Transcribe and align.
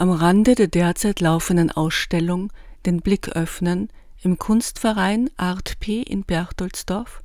am 0.00 0.10
Rande 0.10 0.54
der 0.54 0.66
derzeit 0.66 1.20
laufenden 1.20 1.70
Ausstellung 1.70 2.50
Den 2.86 3.02
Blick 3.02 3.28
öffnen 3.36 3.90
im 4.22 4.38
Kunstverein 4.38 5.28
Art 5.36 5.78
P 5.78 6.00
in 6.00 6.24
Berchtoldsdorf 6.24 7.22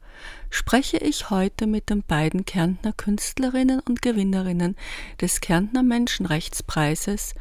spreche 0.50 0.98
ich 0.98 1.30
heute 1.30 1.68
mit 1.68 1.90
den 1.90 2.04
beiden 2.04 2.44
Kärntner 2.44 2.92
Künstlerinnen 2.92 3.80
und 3.80 4.02
Gewinnerinnen 4.02 4.76
des 5.22 5.40
Kärntner 5.40 5.84
Menschenrechtspreises, 5.84 7.34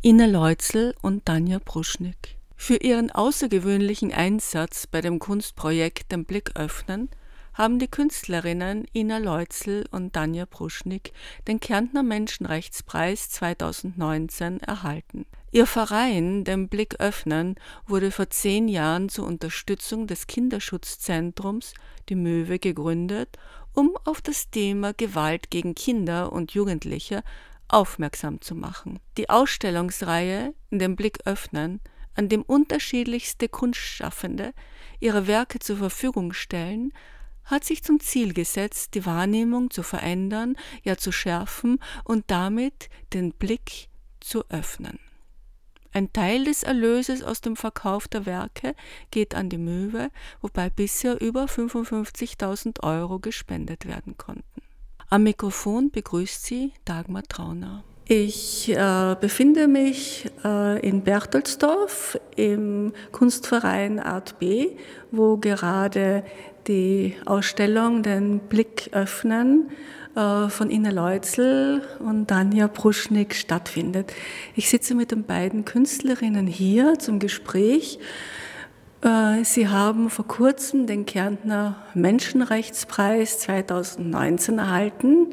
Ine 0.00 0.26
Leutzel 0.26 0.94
und 1.02 1.28
Danja 1.28 1.58
Bruschnik. 1.62 2.38
Für 2.56 2.76
ihren 2.76 3.10
außergewöhnlichen 3.10 4.10
Einsatz 4.14 4.86
bei 4.86 5.02
dem 5.02 5.18
Kunstprojekt 5.18 6.12
Den 6.12 6.24
Blick 6.24 6.52
öffnen 6.54 7.10
haben 7.58 7.80
die 7.80 7.88
Künstlerinnen 7.88 8.86
Ina 8.94 9.18
Leutzel 9.18 9.84
und 9.90 10.14
Danja 10.14 10.44
Bruschnik 10.48 11.12
den 11.48 11.58
Kärntner 11.58 12.04
Menschenrechtspreis 12.04 13.30
2019 13.30 14.60
erhalten. 14.60 15.26
Ihr 15.50 15.66
Verein, 15.66 16.44
den 16.44 16.68
Blick 16.68 17.00
öffnen, 17.00 17.56
wurde 17.86 18.12
vor 18.12 18.30
zehn 18.30 18.68
Jahren 18.68 19.08
zur 19.08 19.26
Unterstützung 19.26 20.06
des 20.06 20.28
Kinderschutzzentrums 20.28 21.74
Die 22.08 22.14
Möwe 22.14 22.60
gegründet, 22.60 23.36
um 23.74 23.96
auf 24.04 24.20
das 24.20 24.50
Thema 24.50 24.92
Gewalt 24.92 25.50
gegen 25.50 25.74
Kinder 25.74 26.32
und 26.32 26.52
Jugendliche 26.52 27.24
aufmerksam 27.66 28.40
zu 28.40 28.54
machen. 28.54 29.00
Die 29.16 29.30
Ausstellungsreihe 29.30 30.54
Den 30.70 30.94
Blick 30.94 31.18
öffnen, 31.24 31.80
an 32.14 32.28
dem 32.28 32.42
unterschiedlichste 32.42 33.48
Kunstschaffende 33.48 34.52
ihre 35.00 35.26
Werke 35.26 35.58
zur 35.58 35.78
Verfügung 35.78 36.32
stellen, 36.32 36.92
hat 37.48 37.64
sich 37.64 37.82
zum 37.82 37.98
Ziel 37.98 38.32
gesetzt, 38.32 38.94
die 38.94 39.04
Wahrnehmung 39.04 39.70
zu 39.70 39.82
verändern, 39.82 40.56
ja 40.84 40.96
zu 40.96 41.10
schärfen 41.10 41.80
und 42.04 42.24
damit 42.28 42.88
den 43.12 43.32
Blick 43.32 43.88
zu 44.20 44.44
öffnen. 44.50 45.00
Ein 45.92 46.12
Teil 46.12 46.44
des 46.44 46.62
Erlöses 46.62 47.22
aus 47.22 47.40
dem 47.40 47.56
Verkauf 47.56 48.06
der 48.06 48.26
Werke 48.26 48.74
geht 49.10 49.34
an 49.34 49.48
die 49.48 49.58
Möwe, 49.58 50.10
wobei 50.40 50.70
bisher 50.70 51.20
über 51.20 51.46
55.000 51.46 52.82
Euro 52.84 53.18
gespendet 53.18 53.86
werden 53.86 54.16
konnten. 54.18 54.62
Am 55.08 55.22
Mikrofon 55.22 55.90
begrüßt 55.90 56.44
sie 56.44 56.72
Dagmar 56.84 57.22
Trauner. 57.22 57.82
Ich 58.10 58.70
äh, 58.70 59.16
befinde 59.20 59.68
mich 59.68 60.30
äh, 60.42 60.80
in 60.86 61.02
Berchtoldsdorf 61.02 62.18
im 62.36 62.92
Kunstverein 63.12 63.98
Art 64.00 64.38
B, 64.38 64.76
wo 65.10 65.36
gerade 65.36 66.24
die 66.68 67.16
Ausstellung 67.24 68.02
Den 68.02 68.38
Blick 68.38 68.90
öffnen 68.92 69.70
äh, 70.14 70.48
von 70.48 70.70
Ina 70.70 70.90
Leutzel 70.90 71.82
und 71.98 72.30
Danja 72.30 72.66
Bruschnik 72.66 73.34
stattfindet. 73.34 74.12
Ich 74.54 74.68
sitze 74.68 74.94
mit 74.94 75.10
den 75.10 75.24
beiden 75.24 75.64
Künstlerinnen 75.64 76.46
hier 76.46 76.98
zum 76.98 77.18
Gespräch. 77.18 77.98
Äh, 79.00 79.44
sie 79.44 79.68
haben 79.68 80.10
vor 80.10 80.28
kurzem 80.28 80.86
den 80.86 81.06
Kärntner 81.06 81.76
Menschenrechtspreis 81.94 83.40
2019 83.40 84.58
erhalten. 84.58 85.28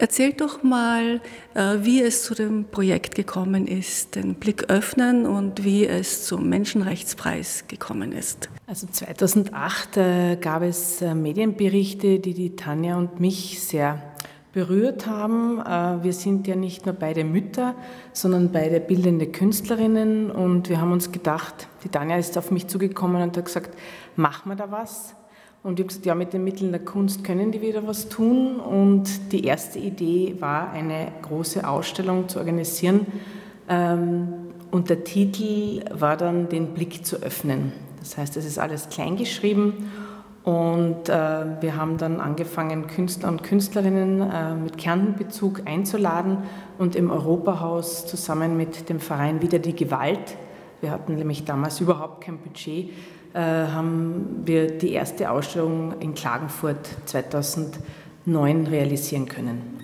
Erzählt 0.00 0.40
doch 0.40 0.62
mal, 0.62 1.20
äh, 1.54 1.78
wie 1.80 2.00
es 2.00 2.22
zu 2.22 2.34
dem 2.34 2.66
Projekt 2.66 3.16
gekommen 3.16 3.66
ist, 3.66 4.14
den 4.14 4.36
Blick 4.36 4.70
öffnen 4.70 5.26
und 5.26 5.64
wie 5.64 5.86
es 5.86 6.24
zum 6.24 6.48
Menschenrechtspreis 6.48 7.64
gekommen 7.66 8.12
ist. 8.12 8.48
Also 8.68 8.86
2008 8.86 9.96
äh, 9.96 10.36
gab 10.36 10.62
es 10.62 11.02
äh, 11.02 11.16
Medienberichte, 11.16 12.20
die 12.20 12.32
die 12.32 12.54
Tanja 12.54 12.96
und 12.96 13.18
mich 13.18 13.60
sehr 13.60 14.00
berührt 14.52 15.06
haben. 15.06 15.58
Wir 16.02 16.12
sind 16.14 16.48
ja 16.48 16.56
nicht 16.56 16.86
nur 16.86 16.94
beide 16.94 17.22
Mütter, 17.22 17.74
sondern 18.14 18.50
beide 18.50 18.80
bildende 18.80 19.26
Künstlerinnen 19.26 20.30
und 20.30 20.70
wir 20.70 20.80
haben 20.80 20.90
uns 20.90 21.12
gedacht, 21.12 21.68
die 21.84 21.90
Tanja 21.90 22.16
ist 22.16 22.36
auf 22.38 22.50
mich 22.50 22.66
zugekommen 22.66 23.22
und 23.22 23.36
hat 23.36 23.44
gesagt, 23.44 23.78
machen 24.16 24.50
wir 24.50 24.56
da 24.56 24.70
was? 24.70 25.14
Und 25.62 25.78
ich 25.78 25.84
habe 25.84 25.88
gesagt, 25.88 26.06
ja, 26.06 26.14
mit 26.14 26.32
den 26.32 26.44
Mitteln 26.44 26.70
der 26.70 26.84
Kunst 26.84 27.24
können 27.24 27.52
die 27.52 27.60
wieder 27.60 27.86
was 27.86 28.08
tun. 28.08 28.56
Und 28.56 29.32
die 29.32 29.44
erste 29.44 29.78
Idee 29.78 30.36
war, 30.38 30.70
eine 30.70 31.12
große 31.22 31.68
Ausstellung 31.68 32.28
zu 32.28 32.38
organisieren. 32.38 33.06
Ähm, 33.68 34.28
und 34.70 34.90
der 34.90 35.04
Titel 35.04 35.82
war 35.92 36.16
dann, 36.16 36.48
den 36.48 36.74
Blick 36.74 37.04
zu 37.04 37.16
öffnen. 37.16 37.72
Das 38.00 38.16
heißt, 38.16 38.36
es 38.36 38.44
ist 38.44 38.58
alles 38.58 38.88
kleingeschrieben. 38.88 39.90
Und 40.44 41.08
äh, 41.08 41.60
wir 41.60 41.76
haben 41.76 41.98
dann 41.98 42.20
angefangen, 42.20 42.86
Künstler 42.86 43.28
und 43.28 43.42
Künstlerinnen 43.42 44.22
äh, 44.22 44.54
mit 44.54 44.78
Kärntenbezug 44.78 45.62
einzuladen 45.66 46.38
und 46.78 46.96
im 46.96 47.10
Europahaus 47.10 48.06
zusammen 48.06 48.56
mit 48.56 48.88
dem 48.88 49.00
Verein 49.00 49.42
Wieder 49.42 49.58
die 49.58 49.76
Gewalt, 49.76 50.36
wir 50.80 50.92
hatten 50.92 51.16
nämlich 51.16 51.44
damals 51.44 51.80
überhaupt 51.80 52.22
kein 52.22 52.38
Budget, 52.38 52.90
haben 53.34 54.42
wir 54.44 54.78
die 54.78 54.92
erste 54.92 55.30
Ausstellung 55.30 55.94
in 56.00 56.14
Klagenfurt 56.14 56.88
2009 57.06 58.66
realisieren 58.66 59.26
können. 59.26 59.78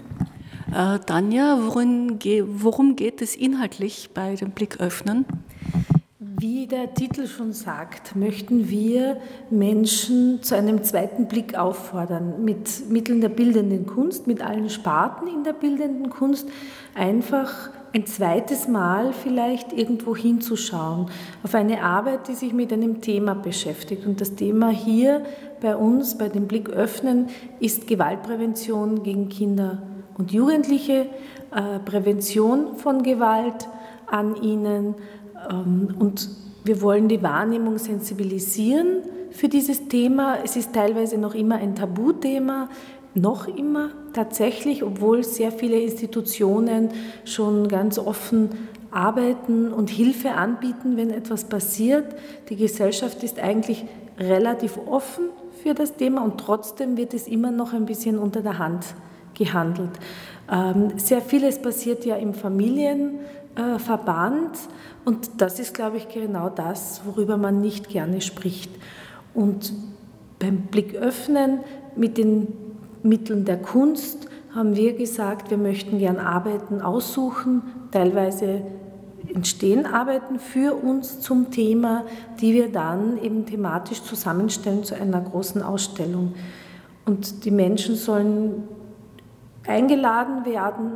Äh, 0.75 0.99
Tanja, 1.01 1.59
worin, 1.63 2.19
worum 2.47 2.97
geht 2.97 3.23
es 3.23 3.37
inhaltlich 3.37 4.11
bei 4.13 4.35
dem 4.35 4.51
Blicköffnen? 4.51 5.25
Wie 6.19 6.67
der 6.67 6.93
Titel 6.95 7.29
schon 7.29 7.53
sagt, 7.53 8.17
möchten 8.17 8.69
wir 8.69 9.19
Menschen 9.51 10.43
zu 10.43 10.57
einem 10.57 10.83
zweiten 10.83 11.29
Blick 11.29 11.55
auffordern, 11.57 12.45
mit 12.45 12.91
Mitteln 12.91 13.21
der 13.21 13.29
bildenden 13.29 13.87
Kunst, 13.87 14.27
mit 14.27 14.43
allen 14.43 14.69
Sparten 14.69 15.29
in 15.29 15.45
der 15.45 15.53
bildenden 15.53 16.11
Kunst, 16.11 16.49
einfach 16.95 17.71
ein 17.95 18.07
zweites 18.07 18.67
Mal 18.67 19.13
vielleicht 19.13 19.73
irgendwo 19.73 20.17
hinzuschauen, 20.17 21.07
auf 21.45 21.55
eine 21.55 21.83
Arbeit, 21.83 22.27
die 22.27 22.35
sich 22.35 22.53
mit 22.53 22.73
einem 22.73 23.01
Thema 23.01 23.35
beschäftigt. 23.35 24.05
Und 24.05 24.21
das 24.21 24.35
Thema 24.35 24.71
hier 24.71 25.23
bei 25.61 25.77
uns, 25.77 26.19
bei 26.19 26.29
dem 26.29 26.49
Blick 26.49 26.69
öffnen, 26.69 27.29
ist 27.61 27.87
Gewaltprävention 27.87 29.05
gegen 29.05 29.29
Kinder 29.29 29.83
und 30.19 30.33
Jugendliche, 30.33 31.07
äh, 31.55 31.79
Prävention 31.85 32.77
von 32.77 33.05
Gewalt 33.05 33.69
an 34.07 34.35
ihnen. 34.43 34.97
Ähm, 35.49 35.95
und 35.97 36.29
wir 36.65 36.83
wollen 36.83 37.07
die 37.07 37.23
Wahrnehmung 37.23 37.79
sensibilisieren 37.79 39.03
für 39.31 39.49
dieses 39.49 39.87
Thema. 39.87 40.39
Es 40.43 40.57
ist 40.57 40.75
teilweise 40.75 41.17
noch 41.17 41.35
immer 41.35 41.57
ein 41.57 41.77
Tabuthema 41.77 42.69
noch 43.15 43.47
immer 43.47 43.91
tatsächlich, 44.15 44.83
obwohl 44.83 45.25
sehr 45.25 45.53
viele 45.53 45.79
Institutionen 45.79 46.89
schon 47.25 47.69
ganz 47.69 47.99
offen 47.99 48.51
arbeiten 48.91 49.73
und 49.73 49.91
Hilfe 49.91 50.33
anbieten, 50.33 50.97
wenn 50.97 51.11
etwas 51.11 51.45
passiert. 51.45 52.15
Die 52.49 52.57
Gesellschaft 52.57 53.23
ist 53.23 53.39
eigentlich 53.39 53.85
relativ 54.19 54.79
offen 54.87 55.25
für 55.63 55.75
das 55.75 55.97
Thema 55.97 56.25
und 56.25 56.39
trotzdem 56.39 56.97
wird 56.97 57.13
es 57.13 57.27
immer 57.27 57.51
noch 57.51 57.73
ein 57.73 57.87
bisschen 57.87 58.19
unter 58.19 58.41
der 58.41 58.59
Hand 58.59 58.87
gehandelt. 59.35 59.91
Ähm, 60.51 60.93
sehr 60.97 61.21
vieles 61.21 61.61
passiert 61.61 62.05
ja 62.05 62.17
im 62.17 62.35
Familienverband 62.35 64.59
und 65.05 65.31
das 65.39 65.59
ist, 65.59 65.75
glaube 65.75 65.97
ich, 65.97 66.09
genau 66.09 66.49
das, 66.49 67.03
worüber 67.05 67.37
man 67.37 67.61
nicht 67.61 67.89
gerne 67.89 68.21
spricht. 68.21 68.71
Und 69.35 69.73
beim 70.39 70.63
Blick 70.63 70.95
öffnen 70.95 71.61
mit 71.97 72.19
den 72.19 72.64
Mitteln 73.05 73.45
der 73.45 73.59
Kunst 73.59 74.29
haben 74.55 74.77
wir 74.77 74.97
gesagt, 74.97 75.51
wir 75.51 75.59
möchten 75.59 75.99
gern 75.99 76.19
Arbeiten 76.19 76.81
aussuchen, 76.81 77.63
teilweise 77.93 78.63
entstehen 79.33 79.87
Arbeiten 79.87 80.39
für 80.39 80.75
uns 80.75 81.21
zum 81.21 81.51
Thema, 81.51 82.05
die 82.41 82.55
wir 82.55 82.73
dann 82.73 83.19
eben 83.23 83.47
thematisch 83.47 84.03
zusammenstellen 84.03 84.85
zu 84.85 84.95
einer 84.95 85.21
großen 85.21 85.63
Ausstellung. 85.63 86.35
Und 87.05 87.45
die 87.45 87.51
Menschen 87.51 87.97
sollen 87.97 88.69
eingeladen 89.67 90.45
werden, 90.45 90.93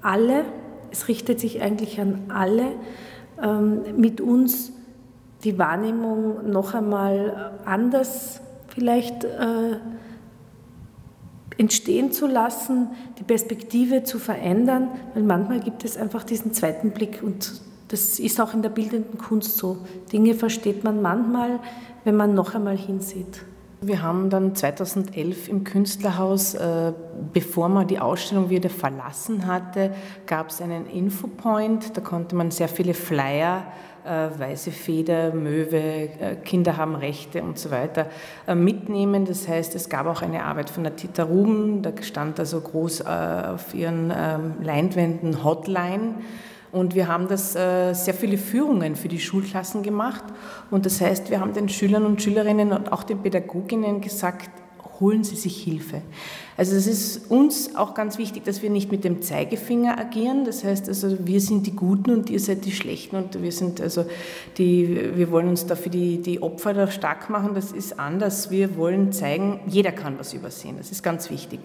alle, 0.00 0.44
es 0.90 1.08
richtet 1.08 1.40
sich 1.40 1.62
eigentlich 1.62 2.00
an 2.00 2.22
alle, 2.28 2.72
ähm, 3.42 3.80
mit 3.96 4.20
uns 4.20 4.72
die 5.44 5.58
Wahrnehmung 5.58 6.50
noch 6.50 6.74
einmal 6.74 7.52
anders 7.64 8.40
vielleicht 8.68 9.24
äh, 9.24 9.78
entstehen 11.58 12.12
zu 12.12 12.26
lassen, 12.26 12.88
die 13.18 13.24
Perspektive 13.24 14.04
zu 14.04 14.18
verändern, 14.18 14.88
weil 15.14 15.24
manchmal 15.24 15.60
gibt 15.60 15.84
es 15.84 15.96
einfach 15.96 16.24
diesen 16.24 16.52
zweiten 16.54 16.92
Blick 16.92 17.20
und 17.22 17.60
Das 17.88 18.18
ist 18.18 18.38
auch 18.38 18.52
in 18.52 18.60
der 18.60 18.68
bildenden 18.68 19.18
Kunst 19.18 19.56
so. 19.56 19.78
Dinge 20.12 20.34
versteht 20.34 20.84
man 20.84 21.00
manchmal, 21.00 21.58
wenn 22.04 22.16
man 22.16 22.34
noch 22.34 22.54
einmal 22.54 22.76
hinsieht. 22.76 23.42
Wir 23.80 24.02
haben 24.02 24.28
dann 24.28 24.54
2011 24.54 25.48
im 25.48 25.62
Künstlerhaus, 25.64 26.54
äh, 26.54 26.92
bevor 27.32 27.68
man 27.68 27.86
die 27.86 28.00
Ausstellung 28.00 28.50
wieder 28.50 28.70
verlassen 28.70 29.46
hatte, 29.46 29.94
gab 30.26 30.50
es 30.50 30.60
einen 30.60 30.86
Infopoint. 30.86 31.96
Da 31.96 32.00
konnte 32.00 32.34
man 32.34 32.50
sehr 32.50 32.68
viele 32.68 32.92
Flyer, 32.92 33.62
weiße 34.08 34.70
Feder, 34.70 35.32
Möwe, 35.32 35.76
äh, 35.76 36.36
Kinder 36.44 36.76
haben 36.76 36.94
Rechte 36.94 37.42
und 37.42 37.58
so 37.58 37.70
weiter 37.70 38.06
mitnehmen. 38.54 39.24
Das 39.24 39.46
heißt, 39.46 39.74
es 39.74 39.88
gab 39.88 40.06
auch 40.06 40.22
eine 40.22 40.44
Arbeit 40.44 40.70
von 40.70 40.84
der 40.84 40.96
Tita 40.96 41.24
Ruben. 41.24 41.82
Da 41.82 41.92
stand 42.00 42.38
also 42.38 42.60
groß 42.60 43.04
auf 43.06 43.74
ihren 43.74 44.12
ähm, 44.16 44.54
Leinwänden 44.62 45.44
Hotline. 45.44 46.14
Und 46.70 46.94
wir 46.94 47.08
haben 47.08 47.28
das 47.28 47.56
äh, 47.56 47.94
sehr 47.94 48.14
viele 48.14 48.36
Führungen 48.36 48.94
für 48.96 49.08
die 49.08 49.20
Schulklassen 49.20 49.82
gemacht. 49.82 50.24
Und 50.70 50.86
das 50.86 51.00
heißt, 51.00 51.30
wir 51.30 51.40
haben 51.40 51.52
den 51.52 51.68
Schülern 51.68 52.04
und 52.04 52.22
Schülerinnen 52.22 52.72
und 52.72 52.92
auch 52.92 53.02
den 53.02 53.22
Pädagoginnen 53.22 54.00
gesagt, 54.00 54.50
holen 55.00 55.24
Sie 55.24 55.36
sich 55.36 55.62
Hilfe. 55.62 56.02
Also 56.56 56.74
es 56.74 56.88
ist 56.88 57.30
uns 57.30 57.76
auch 57.76 57.94
ganz 57.94 58.18
wichtig, 58.18 58.44
dass 58.44 58.62
wir 58.62 58.70
nicht 58.70 58.90
mit 58.90 59.04
dem 59.04 59.22
Zeigefinger 59.22 59.98
agieren. 59.98 60.44
Das 60.44 60.64
heißt 60.64 60.88
also, 60.88 61.16
wir 61.24 61.40
sind 61.40 61.66
die 61.66 61.76
Guten 61.76 62.10
und 62.10 62.30
ihr 62.30 62.40
seid 62.40 62.64
die 62.64 62.72
Schlechten 62.72 63.14
und 63.16 63.40
wir 63.40 63.52
sind 63.52 63.80
also 63.80 64.04
die, 64.56 65.12
wir 65.14 65.30
wollen 65.30 65.48
uns 65.48 65.66
dafür 65.66 65.92
die, 65.92 66.20
die 66.20 66.42
Opfer 66.42 66.74
da 66.74 66.90
stark 66.90 67.30
machen. 67.30 67.54
Das 67.54 67.70
ist 67.70 68.00
anders. 68.00 68.50
Wir 68.50 68.76
wollen 68.76 69.12
zeigen, 69.12 69.60
jeder 69.68 69.92
kann 69.92 70.18
was 70.18 70.34
übersehen. 70.34 70.76
Das 70.78 70.90
ist 70.90 71.04
ganz 71.04 71.30
wichtig. 71.30 71.60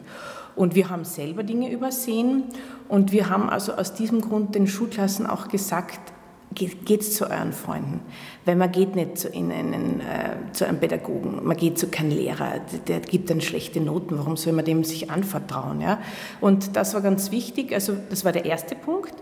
Und 0.55 0.75
wir 0.75 0.91
haben 0.91 1.03
selber 1.03 1.41
Dinge 1.41 1.71
übersehen 1.71 2.43
und 2.87 3.11
wir 3.11 3.29
haben 3.29 3.49
also 3.49 3.73
aus 3.73 3.95
diesem 3.95 4.21
Grund 4.21 4.53
den 4.53 4.67
Schulklassen 4.67 5.25
auch 5.25 5.47
gesagt, 5.47 6.12
geht 6.53 7.03
zu 7.03 7.29
euren 7.29 7.53
Freunden. 7.53 8.01
Weil 8.45 8.55
man 8.55 8.71
geht 8.71 8.95
nicht 8.95 9.17
zu, 9.17 9.29
in 9.29 9.51
einen, 9.51 10.01
äh, 10.01 10.51
zu 10.53 10.65
einem 10.65 10.79
Pädagogen, 10.79 11.45
man 11.45 11.57
geht 11.57 11.77
zu 11.77 11.87
keinem 11.87 12.11
Lehrer, 12.11 12.59
der 12.87 12.99
gibt 12.99 13.29
dann 13.29 13.41
schlechte 13.41 13.79
Noten, 13.79 14.17
warum 14.17 14.37
soll 14.37 14.53
man 14.53 14.65
dem 14.65 14.83
sich 14.83 15.09
anvertrauen? 15.09 15.81
Ja? 15.81 15.99
Und 16.41 16.75
das 16.75 16.93
war 16.93 17.01
ganz 17.01 17.31
wichtig, 17.31 17.73
also 17.73 17.95
das 18.09 18.25
war 18.25 18.31
der 18.31 18.45
erste 18.45 18.75
Punkt. 18.75 19.13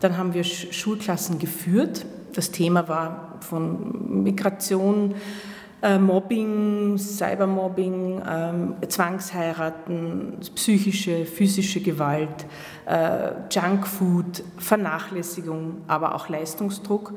Dann 0.00 0.18
haben 0.18 0.34
wir 0.34 0.44
Schulklassen 0.44 1.38
geführt. 1.38 2.04
Das 2.34 2.50
Thema 2.50 2.86
war 2.88 3.38
von 3.40 4.22
Migration, 4.24 5.14
äh, 5.86 5.98
Mobbing, 5.98 6.98
Cybermobbing, 6.98 8.20
ähm, 8.28 8.74
Zwangsheiraten, 8.88 10.38
psychische, 10.56 11.24
physische 11.24 11.80
Gewalt, 11.80 12.46
äh, 12.86 13.30
Junkfood, 13.50 14.42
Vernachlässigung, 14.58 15.82
aber 15.86 16.14
auch 16.14 16.28
Leistungsdruck. 16.28 17.14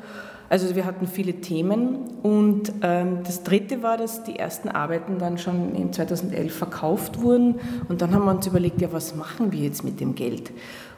Also 0.49 0.75
wir 0.75 0.85
hatten 0.85 1.07
viele 1.07 1.33
Themen 1.33 2.17
und 2.23 2.71
ähm, 2.81 3.19
das 3.23 3.43
Dritte 3.43 3.83
war, 3.83 3.97
dass 3.97 4.23
die 4.23 4.37
ersten 4.37 4.69
Arbeiten 4.69 5.19
dann 5.19 5.37
schon 5.37 5.75
in 5.75 5.93
2011 5.93 6.55
verkauft 6.55 7.21
wurden 7.21 7.59
und 7.87 8.01
dann 8.01 8.15
haben 8.15 8.25
wir 8.25 8.31
uns 8.31 8.47
überlegt, 8.47 8.81
ja 8.81 8.91
was 8.91 9.15
machen 9.15 9.51
wir 9.51 9.59
jetzt 9.59 9.83
mit 9.83 9.99
dem 9.99 10.15
Geld? 10.15 10.51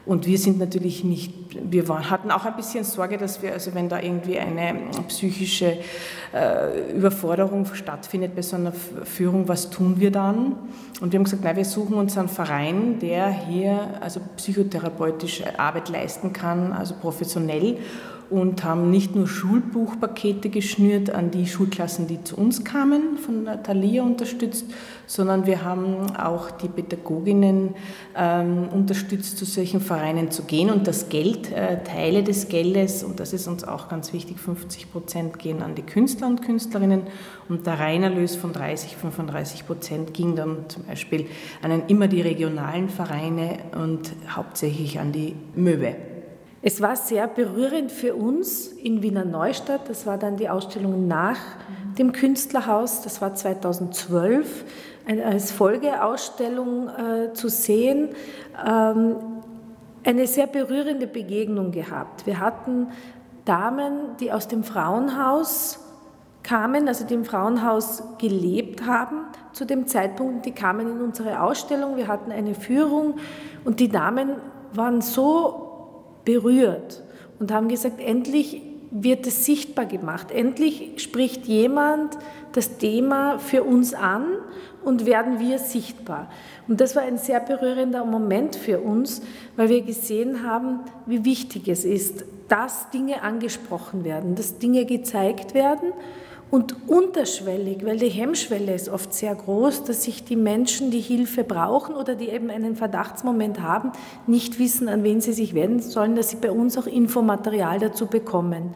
Und 0.04 0.26
wir 0.26 0.36
sind 0.36 0.58
natürlich 0.58 1.04
nicht, 1.04 1.32
wir 1.70 1.88
waren, 1.88 2.10
hatten 2.10 2.32
auch 2.32 2.44
ein 2.44 2.56
bisschen 2.56 2.82
Sorge, 2.82 3.18
dass 3.18 3.40
wir, 3.40 3.52
also 3.52 3.72
wenn 3.74 3.88
da 3.88 4.00
irgendwie 4.00 4.36
eine 4.38 4.74
psychische 5.06 5.78
äh, 6.34 6.92
Überforderung 6.92 7.66
stattfindet 7.72 8.34
bei 8.34 8.42
so 8.42 8.56
einer 8.56 8.72
Führung, 8.72 9.46
was 9.46 9.70
tun 9.70 10.00
wir 10.00 10.10
dann? 10.10 10.56
Und 11.00 11.12
wir 11.12 11.18
haben 11.18 11.24
gesagt, 11.24 11.44
nein, 11.44 11.56
wir 11.56 11.64
suchen 11.64 11.94
uns 11.94 12.18
einen 12.18 12.28
Verein, 12.28 12.98
der 12.98 13.30
hier 13.30 13.90
also 14.00 14.20
psychotherapeutische 14.36 15.58
Arbeit 15.58 15.88
leisten 15.88 16.32
kann, 16.32 16.72
also 16.72 16.94
professionell 17.00 17.78
und 18.32 18.64
haben 18.64 18.90
nicht 18.90 19.14
nur 19.14 19.28
Schulbuchpakete 19.28 20.48
geschnürt 20.48 21.10
an 21.10 21.30
die 21.30 21.46
Schulklassen, 21.46 22.06
die 22.06 22.24
zu 22.24 22.36
uns 22.36 22.64
kamen, 22.64 23.18
von 23.18 23.46
Thalia 23.62 24.02
unterstützt, 24.02 24.64
sondern 25.06 25.44
wir 25.44 25.62
haben 25.62 26.16
auch 26.16 26.50
die 26.50 26.68
Pädagoginnen 26.68 27.74
ähm, 28.16 28.68
unterstützt, 28.72 29.36
zu 29.36 29.44
solchen 29.44 29.80
Vereinen 29.80 30.30
zu 30.30 30.44
gehen 30.44 30.70
und 30.70 30.86
das 30.86 31.10
Geld, 31.10 31.52
äh, 31.52 31.82
Teile 31.84 32.22
des 32.22 32.48
Geldes, 32.48 33.04
und 33.04 33.20
das 33.20 33.34
ist 33.34 33.46
uns 33.46 33.64
auch 33.64 33.88
ganz 33.88 34.14
wichtig, 34.14 34.40
50 34.40 34.90
Prozent 34.90 35.38
gehen 35.38 35.62
an 35.62 35.74
die 35.74 35.82
Künstler 35.82 36.26
und 36.28 36.40
Künstlerinnen 36.40 37.02
und 37.50 37.66
der 37.66 37.78
Reinerlös 37.78 38.34
von 38.34 38.54
30, 38.54 38.96
35 38.96 39.66
Prozent 39.66 40.14
ging 40.14 40.36
dann 40.36 40.64
zum 40.68 40.84
Beispiel 40.84 41.26
an 41.60 41.82
immer 41.88 42.08
die 42.08 42.22
regionalen 42.22 42.88
Vereine 42.88 43.58
und 43.78 44.12
hauptsächlich 44.34 44.98
an 44.98 45.12
die 45.12 45.36
Möwe. 45.54 46.11
Es 46.64 46.80
war 46.80 46.94
sehr 46.94 47.26
berührend 47.26 47.90
für 47.90 48.14
uns 48.14 48.68
in 48.68 49.02
Wiener 49.02 49.24
Neustadt. 49.24 49.88
Das 49.88 50.06
war 50.06 50.16
dann 50.16 50.36
die 50.36 50.48
Ausstellung 50.48 51.08
nach 51.08 51.38
dem 51.98 52.12
Künstlerhaus. 52.12 53.02
Das 53.02 53.20
war 53.20 53.34
2012 53.34 54.64
als 55.24 55.50
Folgeausstellung 55.50 56.88
äh, 56.88 57.32
zu 57.32 57.48
sehen. 57.48 58.10
Ähm, 58.64 59.16
eine 60.04 60.26
sehr 60.28 60.46
berührende 60.46 61.08
Begegnung 61.08 61.72
gehabt. 61.72 62.26
Wir 62.26 62.38
hatten 62.38 62.88
Damen, 63.44 64.16
die 64.20 64.30
aus 64.30 64.46
dem 64.46 64.62
Frauenhaus 64.62 65.80
kamen, 66.44 66.86
also 66.86 67.04
die 67.04 67.14
im 67.14 67.24
Frauenhaus 67.24 68.04
gelebt 68.18 68.86
haben 68.86 69.22
zu 69.52 69.64
dem 69.64 69.88
Zeitpunkt, 69.88 70.46
die 70.46 70.52
kamen 70.52 70.88
in 70.88 71.00
unsere 71.00 71.40
Ausstellung, 71.40 71.96
wir 71.96 72.08
hatten 72.08 72.30
eine 72.32 72.54
Führung 72.54 73.16
und 73.64 73.80
die 73.80 73.88
Damen 73.88 74.36
waren 74.72 75.00
so 75.00 75.71
berührt 76.24 77.02
und 77.38 77.52
haben 77.52 77.68
gesagt, 77.68 78.00
endlich 78.00 78.62
wird 78.90 79.26
es 79.26 79.46
sichtbar 79.46 79.86
gemacht. 79.86 80.30
Endlich 80.30 81.02
spricht 81.02 81.46
jemand 81.46 82.18
das 82.52 82.76
Thema 82.76 83.38
für 83.38 83.62
uns 83.62 83.94
an 83.94 84.26
und 84.84 85.06
werden 85.06 85.40
wir 85.40 85.58
sichtbar. 85.58 86.30
Und 86.68 86.80
das 86.80 86.94
war 86.94 87.02
ein 87.02 87.16
sehr 87.16 87.40
berührender 87.40 88.04
Moment 88.04 88.54
für 88.54 88.80
uns, 88.80 89.22
weil 89.56 89.70
wir 89.70 89.82
gesehen 89.82 90.46
haben, 90.46 90.80
wie 91.06 91.24
wichtig 91.24 91.68
es 91.68 91.84
ist, 91.84 92.24
dass 92.48 92.90
Dinge 92.90 93.22
angesprochen 93.22 94.04
werden, 94.04 94.34
dass 94.34 94.58
Dinge 94.58 94.84
gezeigt 94.84 95.54
werden 95.54 95.92
und 96.52 96.76
unterschwellig, 96.86 97.82
weil 97.82 97.96
die 97.96 98.10
Hemmschwelle 98.10 98.74
ist 98.74 98.90
oft 98.90 99.14
sehr 99.14 99.34
groß, 99.34 99.84
dass 99.84 100.02
sich 100.02 100.22
die 100.22 100.36
Menschen, 100.36 100.90
die 100.90 101.00
Hilfe 101.00 101.44
brauchen 101.44 101.94
oder 101.94 102.14
die 102.14 102.28
eben 102.28 102.50
einen 102.50 102.76
Verdachtsmoment 102.76 103.62
haben, 103.62 103.92
nicht 104.26 104.58
wissen, 104.58 104.86
an 104.90 105.02
wen 105.02 105.22
sie 105.22 105.32
sich 105.32 105.54
wenden 105.54 105.80
sollen, 105.80 106.14
dass 106.14 106.28
sie 106.28 106.36
bei 106.36 106.50
uns 106.50 106.76
auch 106.76 106.86
Infomaterial 106.86 107.78
dazu 107.78 108.04
bekommen. 108.04 108.74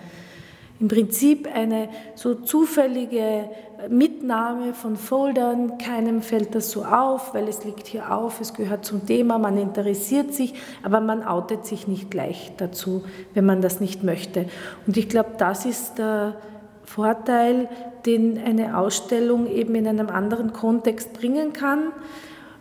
Im 0.81 0.89
Prinzip 0.89 1.55
eine 1.55 1.91
so 2.15 2.35
zufällige 2.35 3.51
Mitnahme 3.91 4.73
von 4.73 4.97
Foldern, 4.97 5.77
keinem 5.77 6.23
fällt 6.23 6.55
das 6.55 6.71
so 6.71 6.83
auf, 6.83 7.35
weil 7.35 7.47
es 7.47 7.63
liegt 7.65 7.89
hier 7.89 8.11
auf, 8.11 8.41
es 8.41 8.55
gehört 8.55 8.87
zum 8.87 9.07
Thema, 9.07 9.37
man 9.37 9.59
interessiert 9.59 10.33
sich, 10.33 10.55
aber 10.83 11.01
man 11.01 11.23
outet 11.23 11.67
sich 11.67 11.87
nicht 11.87 12.11
gleich 12.11 12.53
dazu, 12.57 13.05
wenn 13.35 13.45
man 13.45 13.61
das 13.61 13.81
nicht 13.81 14.03
möchte. 14.03 14.47
Und 14.87 14.97
ich 14.97 15.11
glaube, 15.11 15.33
das 15.37 15.67
ist 15.67 15.99
der 15.99 16.37
Vorteil, 16.87 17.69
den 18.07 18.39
eine 18.39 18.79
Ausstellung 18.79 19.47
eben 19.49 19.75
in 19.75 19.87
einem 19.87 20.09
anderen 20.09 20.53
Kontext 20.53 21.13
bringen 21.13 21.53
kann. 21.53 21.93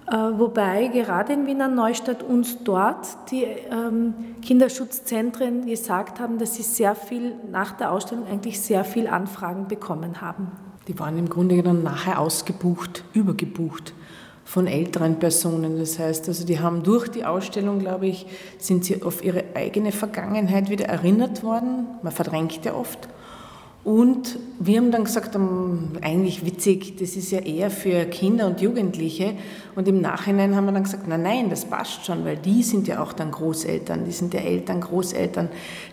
Äh, 0.08 0.15
wobei 0.15 0.88
gerade 0.88 1.34
in 1.34 1.48
Wiener 1.48 1.67
Neustadt 1.67 2.22
uns 2.22 2.63
dort 2.63 3.08
die 3.32 3.44
ähm, 3.44 4.13
Kinderschutzzentren 4.41 5.65
gesagt 5.65 6.20
haben, 6.20 6.38
dass 6.38 6.55
sie 6.55 6.63
sehr 6.63 6.94
viel 6.94 7.34
nach 7.51 7.72
der 7.72 7.91
Ausstellung 7.91 8.27
eigentlich 8.27 8.60
sehr 8.60 8.84
viel 8.84 9.08
Anfragen 9.08 9.67
bekommen 9.67 10.22
haben. 10.22 10.51
Die 10.88 11.00
waren 11.00 11.17
im 11.17 11.29
Grunde 11.29 11.55
genommen 11.55 11.82
nachher 11.82 12.20
ausgebucht, 12.20 13.03
übergebucht 13.13 13.94
von 14.44 14.67
älteren 14.67 15.17
Personen. 15.17 15.79
Das 15.79 15.98
heißt, 15.98 16.27
also 16.27 16.46
die 16.46 16.60
haben 16.60 16.84
durch 16.84 17.08
die 17.08 17.25
Ausstellung, 17.25 17.79
glaube 17.79 18.05
ich, 18.05 18.27
sind 18.60 18.86
sie 18.86 19.01
auf 19.01 19.24
ihre 19.24 19.44
eigene 19.55 19.91
Vergangenheit 19.91 20.70
wieder 20.70 20.86
erinnert 20.86 21.44
worden. 21.44 21.88
Man 22.03 22.13
verdrängt 22.13 22.63
ja 22.63 22.75
oft. 22.75 23.10
Und 23.85 24.39
wir 24.57 24.77
haben 24.77 24.89
dann 24.89 25.03
gesagt, 25.03 25.37
eigentlich 26.01 26.43
witzig, 26.43 26.97
das 26.97 27.15
ist 27.15 27.29
ja 27.29 27.37
eher 27.37 27.69
für 27.69 28.05
Kinder 28.05 28.47
und 28.47 28.59
Jugendliche. 28.59 29.35
Und 29.75 29.87
im 29.87 30.01
Nachhinein 30.01 30.55
haben 30.55 30.65
wir 30.65 30.71
dann 30.71 30.85
gesagt, 30.85 31.07
nein, 31.07 31.21
nein, 31.21 31.49
das 31.51 31.65
passt 31.65 32.03
schon, 32.03 32.25
weil 32.25 32.35
die 32.35 32.63
sind 32.63 32.87
ja 32.87 33.03
auch 33.03 33.13
dann 33.13 33.29
Großeltern, 33.29 34.03
die 34.03 34.11
sind 34.11 34.33
ja 34.33 34.39
Eltern, 34.39 34.81
Großeltern, 34.81 35.49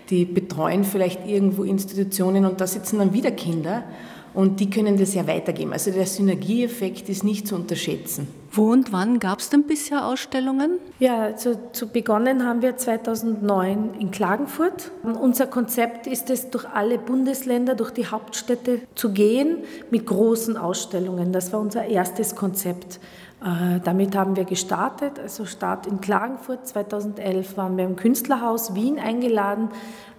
die 0.08 0.25
betreuen 0.25 0.84
vielleicht 0.84 1.26
irgendwo 1.26 1.64
Institutionen 1.64 2.46
und 2.46 2.62
da 2.62 2.66
sitzen 2.66 2.99
dann 2.99 3.12
wieder 3.12 3.30
Kinder 3.30 3.84
und 4.32 4.61
die 4.61 4.70
können 4.70 4.96
das 4.96 5.12
ja 5.12 5.26
weitergeben. 5.26 5.75
Also 5.75 5.90
der 5.90 6.06
Synergieeffekt 6.06 7.11
ist 7.11 7.25
nicht 7.25 7.46
zu 7.46 7.56
unterschätzen. 7.56 8.26
Wo 8.54 8.71
und 8.71 8.92
wann 8.92 9.18
gab 9.18 9.38
es 9.38 9.49
denn 9.49 9.66
bisher 9.66 10.06
Ausstellungen? 10.06 10.78
Ja, 10.99 11.23
also 11.23 11.59
zu 11.73 11.88
begonnen 11.88 12.44
haben 12.44 12.61
wir 12.61 12.76
2009 12.76 13.94
in 13.99 14.11
Klagenfurt. 14.11 14.90
Unser 15.02 15.47
Konzept 15.47 16.06
ist 16.06 16.28
es, 16.28 16.50
durch 16.50 16.68
alle 16.68 16.99
Bundesländer, 16.99 17.75
durch 17.75 17.92
die 17.92 18.06
Hauptstädte 18.06 18.82
zu 18.94 19.12
gehen 19.12 19.64
mit 19.90 20.04
großen 20.04 20.59
Ausstellungen. 20.59 21.32
Das 21.32 21.50
war 21.54 21.61
unser 21.61 21.87
erstes 21.87 22.37
Konzept. 22.37 23.00
Äh, 23.42 23.80
damit 23.82 24.16
haben 24.16 24.37
wir 24.37 24.44
gestartet, 24.44 25.18
also 25.18 25.44
Start 25.44 25.88
in 25.88 26.00
Klagenfurt. 26.00 26.66
2011 26.68 27.56
waren 27.56 27.76
wir 27.76 27.84
im 27.84 27.96
Künstlerhaus 27.96 28.76
Wien 28.76 29.00
eingeladen, 29.00 29.70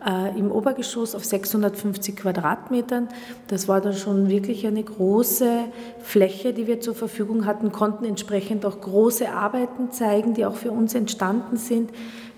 äh, 0.05 0.37
im 0.37 0.51
Obergeschoss 0.51 1.15
auf 1.15 1.23
650 1.23 2.17
Quadratmetern. 2.17 3.07
Das 3.47 3.69
war 3.69 3.79
dann 3.79 3.93
schon 3.93 4.29
wirklich 4.29 4.67
eine 4.67 4.83
große 4.83 5.65
Fläche, 6.01 6.53
die 6.53 6.67
wir 6.67 6.81
zur 6.81 6.95
Verfügung 6.95 7.45
hatten, 7.45 7.71
konnten 7.71 8.03
entsprechend 8.03 8.65
auch 8.65 8.81
große 8.81 9.31
Arbeiten 9.31 9.91
zeigen, 9.91 10.33
die 10.33 10.45
auch 10.45 10.55
für 10.55 10.71
uns 10.71 10.93
entstanden 10.93 11.55
sind. 11.55 11.91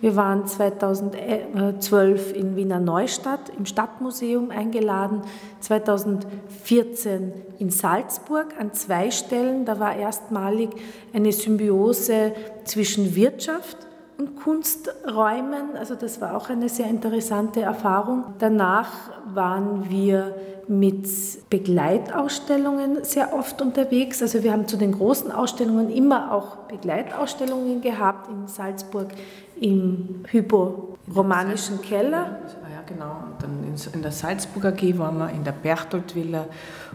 Wir 0.06 0.16
waren 0.16 0.46
2012 0.46 2.34
in 2.34 2.56
Wiener 2.56 2.80
Neustadt 2.80 3.50
im 3.58 3.66
Stadtmuseum 3.66 4.52
eingeladen, 4.52 5.24
2014 5.62 7.34
in 7.58 7.72
Salzburg 7.72 8.54
an 8.60 8.72
zwei 8.74 9.10
Stellen. 9.10 9.66
Da 9.66 9.80
war 9.80 9.96
erstmalig 9.96 10.70
eine 11.12 11.32
Symbiose 11.32 12.34
zwischen 12.66 13.16
Wirtschaft 13.16 13.78
und 14.18 14.36
Kunsträumen. 14.42 15.76
Also 15.78 15.96
das 15.96 16.22
war 16.22 16.36
auch 16.36 16.50
eine 16.50 16.70
sehr 16.70 16.88
interessante 16.88 17.62
Erfahrung. 17.62 18.24
Danach 18.40 18.90
waren 19.34 19.90
wir 19.90 20.36
mit 20.68 21.08
Begleitausstellungen 21.50 23.04
sehr 23.04 23.34
oft 23.34 23.62
unterwegs. 23.62 24.22
Also 24.22 24.44
wir 24.44 24.52
haben 24.52 24.68
zu 24.68 24.78
den 24.78 24.94
großen 24.94 25.32
Ausstellungen 25.32 25.90
immer 25.90 26.32
auch 26.32 26.56
Begleitausstellungen 26.68 27.82
gehabt 27.82 28.30
in 28.30 28.48
Salzburg 28.48 29.10
im 29.60 30.26
Hypo-romanischen 30.28 31.82
Keller. 31.82 32.40
Ja, 32.72 32.82
genau. 32.86 33.18
Und 33.26 33.44
dann 33.44 33.64
in 33.94 34.02
der 34.02 34.12
Salzburger 34.12 34.70
AG 34.70 34.98
waren 34.98 35.18
wir 35.18 35.30
in 35.30 35.44
der 35.44 35.52
Berchtold-Villa 35.52 36.46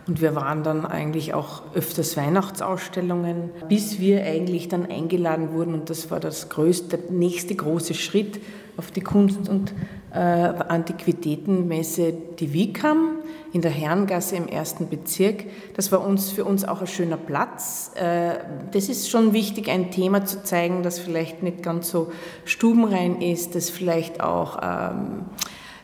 und 0.06 0.20
wir 0.20 0.34
waren 0.34 0.62
dann 0.62 0.86
eigentlich 0.86 1.34
auch 1.34 1.62
öfters 1.74 2.16
Weihnachtsausstellungen, 2.16 3.50
bis 3.68 4.00
wir 4.00 4.24
eigentlich 4.24 4.68
dann 4.68 4.86
eingeladen 4.86 5.52
wurden 5.52 5.74
und 5.74 5.90
das 5.90 6.10
war 6.10 6.20
das 6.20 6.48
größte, 6.48 6.98
der 6.98 7.10
nächste 7.10 7.54
große 7.54 7.94
Schritt 7.94 8.40
auf 8.76 8.90
die 8.90 9.02
Kunst- 9.02 9.48
und 9.48 9.72
äh, 10.12 10.18
Antiquitätenmesse, 10.18 12.14
die 12.38 12.52
WICAM 12.52 13.18
in 13.52 13.62
der 13.62 13.70
Herrengasse 13.70 14.36
im 14.36 14.48
ersten 14.48 14.88
Bezirk. 14.88 15.44
Das 15.74 15.90
war 15.92 16.04
uns, 16.04 16.30
für 16.30 16.44
uns 16.44 16.64
auch 16.64 16.80
ein 16.80 16.86
schöner 16.86 17.16
Platz. 17.16 17.92
Äh, 17.94 18.38
das 18.72 18.88
ist 18.88 19.10
schon 19.10 19.32
wichtig, 19.32 19.68
ein 19.68 19.90
Thema 19.90 20.24
zu 20.24 20.42
zeigen, 20.42 20.82
das 20.82 20.98
vielleicht 20.98 21.42
nicht 21.42 21.62
ganz 21.62 21.90
so 21.90 22.12
stubenrein 22.44 23.20
ist, 23.20 23.54
das 23.54 23.70
vielleicht 23.70 24.20
auch, 24.20 24.58
ähm, 24.62 25.24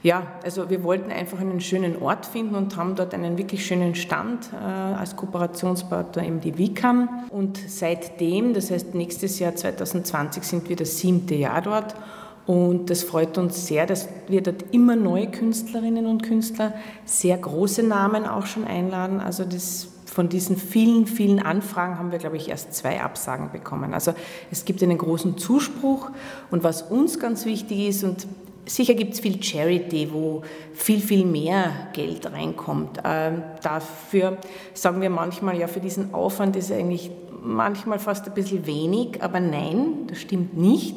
ja, 0.07 0.25
also 0.45 0.71
wir 0.71 0.85
wollten 0.85 1.11
einfach 1.11 1.41
einen 1.41 1.61
schönen 1.61 2.01
Ort 2.01 2.27
finden 2.27 2.55
und 2.55 2.77
haben 2.77 2.95
dort 2.95 3.13
einen 3.13 3.39
wirklich 3.39 3.67
schönen 3.67 3.97
Stand 3.97 4.51
äh, 4.53 4.65
als 4.65 5.17
Kooperationspartner 5.17 6.25
eben 6.25 6.41
die 6.41 6.57
WICAM. 6.57 7.09
Und 7.31 7.59
seitdem, 7.67 8.55
das 8.55 8.71
heißt 8.71 8.95
nächstes 8.95 9.41
Jahr 9.41 9.57
2020, 9.57 10.45
sind 10.45 10.69
wir 10.69 10.77
das 10.77 10.99
siebte 10.99 11.35
Jahr 11.35 11.61
dort 11.61 11.97
und 12.47 12.89
das 12.89 13.03
freut 13.03 13.37
uns 13.37 13.67
sehr, 13.67 13.85
dass 13.85 14.09
wir 14.29 14.45
dort 14.45 14.67
immer 14.71 14.95
neue 14.95 15.29
Künstlerinnen 15.29 16.07
und 16.07 16.23
Künstler, 16.23 16.75
sehr 17.05 17.37
große 17.37 17.83
Namen 17.83 18.27
auch 18.27 18.47
schon 18.47 18.65
einladen. 18.65 19.19
Also 19.19 19.45
das, 19.45 19.89
von 20.05 20.29
diesen 20.29 20.57
vielen, 20.57 21.09
vielen 21.09 21.41
Anfragen 21.41 21.99
haben 21.99 22.13
wir, 22.13 22.21
glaube 22.21 22.37
ich, 22.37 22.49
erst 22.49 22.75
zwei 22.75 23.01
Absagen 23.03 23.51
bekommen. 23.51 23.93
Also 23.93 24.15
es 24.53 24.65
gibt 24.65 24.81
einen 24.85 24.99
großen 24.99 25.37
Zuspruch. 25.37 26.13
Und 26.53 26.63
was 26.63 26.83
uns 26.83 27.19
ganz 27.19 27.45
wichtig 27.45 27.89
ist, 27.89 28.05
und 28.05 28.29
sicher 28.67 28.95
gibt 28.95 29.15
es 29.15 29.21
viel 29.21 29.43
Charity, 29.43 30.09
wo 30.13 30.43
viel, 30.75 31.01
viel 31.01 31.25
mehr 31.25 31.89
Geld 31.93 32.31
reinkommt. 32.31 33.01
Ähm, 33.05 33.43
dafür 33.63 34.39
sagen 34.75 35.01
wir 35.01 35.11
manchmal, 35.11 35.59
ja, 35.59 35.69
für 35.69 35.81
diesen 35.81 36.13
Aufwand 36.13 36.57
ist 36.57 36.71
eigentlich 36.73 37.11
manchmal 37.43 37.99
fast 37.99 38.27
ein 38.27 38.35
bisschen 38.35 38.67
wenig, 38.67 39.23
aber 39.23 39.41
nein, 39.41 40.07
das 40.09 40.19
stimmt 40.19 40.57
nicht 40.57 40.97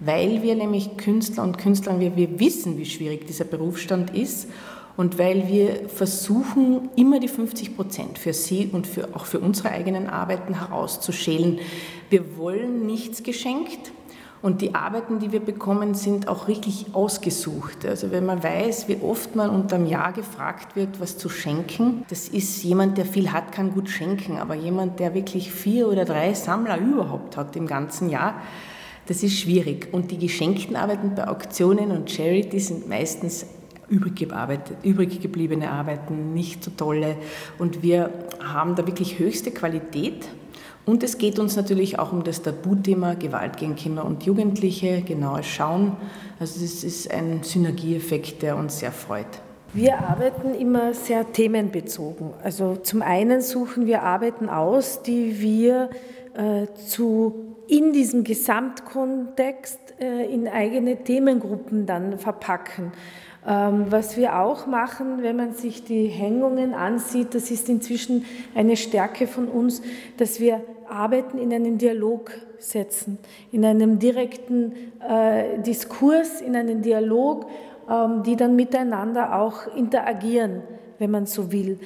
weil 0.00 0.42
wir 0.42 0.54
nämlich 0.54 0.96
Künstler 0.96 1.44
und 1.44 1.58
Künstlerinnen, 1.58 2.00
wir, 2.00 2.16
wir 2.16 2.40
wissen, 2.40 2.78
wie 2.78 2.86
schwierig 2.86 3.26
dieser 3.26 3.44
Berufsstand 3.44 4.14
ist 4.14 4.48
und 4.96 5.18
weil 5.18 5.48
wir 5.48 5.88
versuchen, 5.88 6.90
immer 6.96 7.20
die 7.20 7.28
50 7.28 7.76
Prozent 7.76 8.18
für 8.18 8.32
Sie 8.32 8.68
und 8.70 8.86
für, 8.86 9.14
auch 9.14 9.24
für 9.24 9.40
unsere 9.40 9.70
eigenen 9.70 10.08
Arbeiten 10.08 10.58
herauszuschälen. 10.58 11.58
Wir 12.10 12.36
wollen 12.36 12.86
nichts 12.86 13.22
geschenkt. 13.22 13.92
Und 14.44 14.60
die 14.60 14.74
Arbeiten, 14.74 15.20
die 15.20 15.32
wir 15.32 15.40
bekommen, 15.40 15.94
sind 15.94 16.28
auch 16.28 16.48
richtig 16.48 16.88
ausgesucht. 16.92 17.86
Also 17.86 18.10
wenn 18.10 18.26
man 18.26 18.42
weiß, 18.42 18.88
wie 18.88 18.98
oft 19.00 19.34
man 19.34 19.48
unterm 19.48 19.86
Jahr 19.86 20.12
gefragt 20.12 20.76
wird, 20.76 21.00
was 21.00 21.16
zu 21.16 21.30
schenken, 21.30 22.04
das 22.10 22.28
ist 22.28 22.62
jemand, 22.62 22.98
der 22.98 23.06
viel 23.06 23.32
hat, 23.32 23.52
kann 23.52 23.72
gut 23.72 23.88
schenken. 23.88 24.36
Aber 24.36 24.54
jemand, 24.54 25.00
der 25.00 25.14
wirklich 25.14 25.50
vier 25.50 25.88
oder 25.88 26.04
drei 26.04 26.34
Sammler 26.34 26.76
überhaupt 26.76 27.38
hat 27.38 27.56
im 27.56 27.66
ganzen 27.66 28.10
Jahr, 28.10 28.34
das 29.06 29.22
ist 29.22 29.32
schwierig. 29.32 29.88
Und 29.92 30.10
die 30.10 30.18
geschenkten 30.18 30.76
Arbeiten 30.76 31.14
bei 31.14 31.26
Auktionen 31.26 31.90
und 31.90 32.10
Charity 32.10 32.60
sind 32.60 32.86
meistens 32.86 33.46
übrig, 33.88 34.28
übrig 34.82 35.22
gebliebene 35.22 35.70
Arbeiten, 35.70 36.34
nicht 36.34 36.62
so 36.62 36.70
tolle. 36.70 37.16
Und 37.58 37.82
wir 37.82 38.10
haben 38.44 38.74
da 38.74 38.86
wirklich 38.86 39.18
höchste 39.18 39.52
Qualität. 39.52 40.28
Und 40.86 41.02
es 41.02 41.16
geht 41.16 41.38
uns 41.38 41.56
natürlich 41.56 41.98
auch 41.98 42.12
um 42.12 42.24
das 42.24 42.42
Tabuthema 42.42 43.14
Gewalt 43.14 43.56
gegen 43.56 43.74
Kinder 43.74 44.04
und 44.04 44.24
Jugendliche, 44.24 45.00
genaues 45.02 45.46
Schauen. 45.46 45.96
Also 46.38 46.62
es 46.62 46.84
ist 46.84 47.10
ein 47.10 47.42
Synergieeffekt, 47.42 48.42
der 48.42 48.56
uns 48.56 48.80
sehr 48.80 48.92
freut. 48.92 49.26
Wir 49.72 49.98
arbeiten 49.98 50.54
immer 50.54 50.94
sehr 50.94 51.32
themenbezogen. 51.32 52.30
Also 52.42 52.76
zum 52.76 53.02
einen 53.02 53.40
suchen 53.40 53.86
wir 53.86 54.02
Arbeiten 54.02 54.48
aus, 54.48 55.02
die 55.02 55.40
wir 55.40 55.90
äh, 56.34 56.66
zu 56.86 57.56
in 57.66 57.92
diesem 57.92 58.24
Gesamtkontext 58.24 59.94
äh, 59.98 60.26
in 60.26 60.48
eigene 60.48 61.02
Themengruppen 61.02 61.86
dann 61.86 62.18
verpacken. 62.18 62.92
Ähm, 63.46 63.86
was 63.90 64.16
wir 64.16 64.38
auch 64.38 64.66
machen, 64.66 65.22
wenn 65.22 65.36
man 65.36 65.54
sich 65.54 65.84
die 65.84 66.06
Hängungen 66.06 66.72
ansieht, 66.72 67.34
das 67.34 67.50
ist 67.50 67.68
inzwischen 67.68 68.24
eine 68.54 68.76
Stärke 68.76 69.26
von 69.26 69.48
uns, 69.48 69.82
dass 70.16 70.40
wir 70.40 70.62
Arbeiten 70.88 71.38
in 71.38 71.52
einen 71.52 71.78
Dialog 71.78 72.30
setzen, 72.58 73.18
in 73.52 73.64
einem 73.64 73.98
direkten 73.98 74.72
äh, 75.00 75.58
Diskurs, 75.60 76.40
in 76.40 76.56
einen 76.56 76.82
Dialog, 76.82 77.46
ähm, 77.90 78.22
die 78.22 78.36
dann 78.36 78.56
miteinander 78.56 79.38
auch 79.38 79.66
interagieren, 79.74 80.62
wenn 80.98 81.10
man 81.10 81.26
so 81.26 81.52
will. 81.52 81.78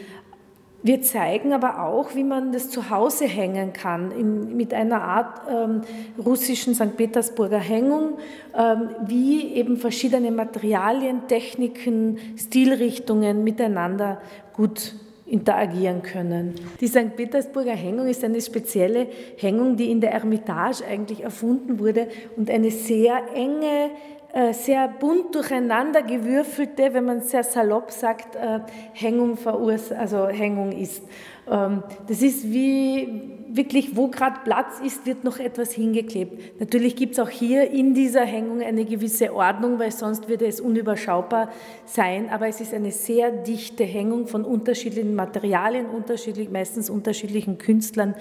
Wir 0.81 1.03
zeigen 1.03 1.53
aber 1.53 1.83
auch, 1.83 2.15
wie 2.15 2.23
man 2.23 2.53
das 2.53 2.71
zu 2.71 2.89
Hause 2.89 3.25
hängen 3.25 3.73
kann, 3.73 4.13
in, 4.13 4.57
mit 4.57 4.73
einer 4.73 5.03
Art 5.03 5.41
ähm, 5.51 5.81
russischen 6.25 6.75
St. 6.75 6.97
Petersburger 6.97 7.59
Hängung, 7.59 8.19
ähm, 8.57 8.91
wie 9.05 9.55
eben 9.55 9.77
verschiedene 9.77 10.31
Materialien, 10.31 11.27
Techniken, 11.27 12.19
Stilrichtungen 12.37 13.43
miteinander 13.43 14.21
gut 14.53 14.95
interagieren 15.29 16.03
können. 16.03 16.55
Die 16.81 16.87
St. 16.87 17.15
Petersburger 17.17 17.73
Hängung 17.73 18.07
ist 18.07 18.25
eine 18.25 18.41
spezielle 18.41 19.07
Hängung, 19.37 19.77
die 19.77 19.91
in 19.91 20.01
der 20.01 20.13
Ermitage 20.13 20.85
eigentlich 20.85 21.23
erfunden 21.23 21.79
wurde 21.79 22.09
und 22.37 22.51
eine 22.51 22.71
sehr 22.71 23.23
enge 23.35 23.91
äh, 24.33 24.53
sehr 24.53 24.89
bunt 24.89 25.35
durcheinander 25.35 26.03
gewürfelte, 26.03 26.93
wenn 26.93 27.07
man 27.07 27.23
sehr 27.23 27.43
salopp 27.43 27.91
sagt, 27.91 28.37
äh, 28.37 28.61
Hängung 28.93 29.39
also 29.47 30.29
Hängung 30.29 30.73
ist. 30.73 31.03
Ähm, 31.51 31.83
das 32.07 32.21
ist 32.21 32.45
wie 32.53 33.38
wirklich, 33.51 33.97
wo 33.97 34.09
gerade 34.09 34.37
Platz 34.45 34.81
ist, 34.85 35.07
wird 35.07 35.25
noch 35.25 35.39
etwas 35.39 35.73
hingeklebt. 35.73 36.61
Natürlich 36.61 36.97
gibt 36.97 37.15
es 37.15 37.19
auch 37.19 37.29
hier 37.29 37.71
in 37.71 37.95
dieser 37.95 38.25
Hängung 38.25 38.61
eine 38.61 38.85
gewisse 38.85 39.35
Ordnung, 39.35 39.79
weil 39.79 39.93
sonst 39.93 40.29
würde 40.29 40.47
es 40.47 40.61
unüberschaubar 40.61 41.51
sein, 41.87 42.29
aber 42.31 42.49
es 42.49 42.61
ist 42.61 42.75
eine 42.75 42.93
sehr 42.93 43.31
dichte 43.31 43.85
Hängung 43.85 44.27
von 44.27 44.45
unterschiedlichen 44.45 45.15
Materialien, 45.15 45.87
unterschiedlich, 45.87 46.51
meistens 46.51 46.91
unterschiedlichen 46.91 47.59
Künstlern 47.59 48.15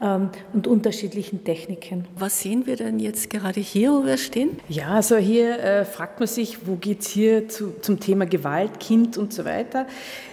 ähm, 0.00 0.30
und 0.52 0.66
unterschiedlichen 0.66 1.44
Techniken. 1.44 2.06
Was 2.16 2.40
sehen 2.40 2.66
wir 2.66 2.76
denn 2.76 2.98
jetzt 2.98 3.30
gerade 3.30 3.60
hier, 3.60 3.92
wo 3.92 4.04
wir 4.04 4.16
stehen? 4.16 4.58
Ja, 4.68 4.88
also 4.88 5.16
hier 5.16 5.58
äh, 5.58 5.84
fragt 5.84 6.20
man 6.20 6.28
sich, 6.28 6.66
wo 6.66 6.76
geht 6.76 7.00
es 7.00 7.08
hier 7.08 7.48
zu, 7.48 7.74
zum 7.80 8.00
Thema 8.00 8.26
Gewalt, 8.26 8.80
Kind 8.80 9.18
und 9.18 9.32
so 9.32 9.44
weiter. 9.44 9.86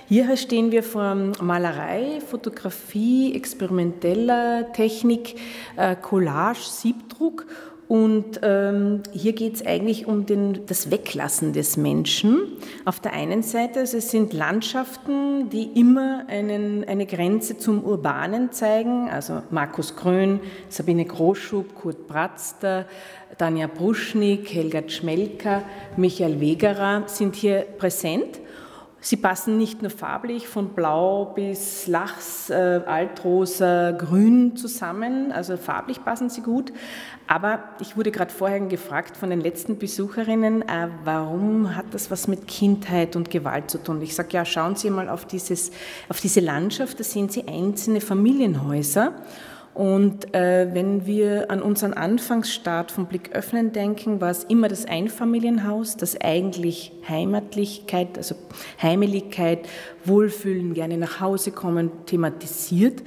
Hier 0.10 0.38
stehen 0.38 0.72
wir 0.72 0.84
vor 0.84 1.16
Malerei, 1.42 2.22
Fotografie, 2.26 3.36
experimenteller 3.36 4.37
Technik, 4.74 5.36
äh, 5.76 5.96
Collage, 5.96 6.60
Siebdruck 6.62 7.46
und 7.88 8.42
ähm, 8.44 9.04
hier 9.14 9.32
geht 9.32 9.56
es 9.56 9.66
eigentlich 9.66 10.08
um 10.08 10.26
den, 10.26 10.66
das 10.66 10.92
Weglassen 10.92 11.54
des 11.54 11.78
Menschen. 11.78 12.40
Auf 12.84 13.00
der 13.00 13.14
einen 13.14 13.44
Seite, 13.44 13.80
also 13.80 13.98
es 13.98 14.12
sind 14.12 14.34
Landschaften, 14.34 15.50
die 15.50 15.80
immer 15.80 16.26
einen, 16.28 16.84
eine 16.84 17.06
Grenze 17.06 17.58
zum 17.58 17.84
Urbanen 17.86 18.52
zeigen. 18.52 19.10
Also 19.10 19.42
Markus 19.52 19.96
Grön, 19.96 20.42
Sabine 20.68 21.06
Groschub, 21.06 21.76
Kurt 21.76 22.08
Bratzter, 22.08 22.86
Tanja 23.38 23.68
Bruschnik, 23.68 24.54
Helga 24.54 24.82
Schmelka, 24.88 25.64
Michael 25.96 26.42
Wegerer 26.42 27.04
sind 27.06 27.36
hier 27.36 27.62
präsent 27.78 28.40
Sie 29.08 29.16
passen 29.16 29.58
nicht 29.58 29.82
nur 29.82 29.90
farblich 29.90 30.50
von 30.50 30.74
Blau 30.74 31.32
bis 31.34 31.88
Lachs, 31.88 32.50
äh, 32.50 32.82
Altrosa, 32.86 33.92
Grün 33.92 34.58
zusammen, 34.58 35.32
also 35.32 35.56
farblich 35.56 36.04
passen 36.04 36.30
sie 36.30 36.42
gut. 36.42 36.74
Aber 37.26 37.64
ich 37.80 37.96
wurde 37.96 38.12
gerade 38.12 38.34
vorher 38.34 38.60
gefragt 38.60 39.16
von 39.16 39.30
den 39.30 39.40
letzten 39.40 39.78
Besucherinnen, 39.78 40.62
äh, 40.64 40.90
warum 41.06 41.74
hat 41.74 41.86
das 41.92 42.12
was 42.12 42.28
mit 42.28 42.50
Kindheit 42.50 43.16
und 43.16 43.32
Gewalt 43.32 43.72
zu 43.72 43.82
tun? 43.82 44.02
Ich 44.02 44.14
sage, 44.14 44.28
ja, 44.32 44.44
schauen 44.44 44.76
Sie 44.76 44.90
mal 44.90 45.08
auf, 45.08 45.24
dieses, 45.24 45.72
auf 46.10 46.20
diese 46.20 46.42
Landschaft, 46.42 47.00
da 47.00 47.06
sehen 47.06 47.30
Sie 47.30 47.48
einzelne 47.48 48.02
Familienhäuser. 48.02 49.14
Und 49.78 50.34
äh, 50.34 50.74
wenn 50.74 51.06
wir 51.06 51.52
an 51.52 51.62
unseren 51.62 51.94
Anfangsstart 51.94 52.92
vom 52.92 53.06
Blick 53.06 53.36
öffnen 53.36 53.74
denken, 53.74 54.20
war 54.20 54.32
es 54.32 54.44
immer 54.44 54.70
das 54.70 54.86
Einfamilienhaus, 54.86 55.98
das 55.98 56.20
eigentlich 56.20 56.94
Heimatlichkeit, 57.08 58.18
also 58.18 58.34
Heimeligkeit, 58.82 59.70
Wohlfühlen, 60.04 60.74
gerne 60.74 60.98
nach 60.98 61.22
Hause 61.22 61.52
kommen, 61.52 61.92
thematisiert. 62.08 63.04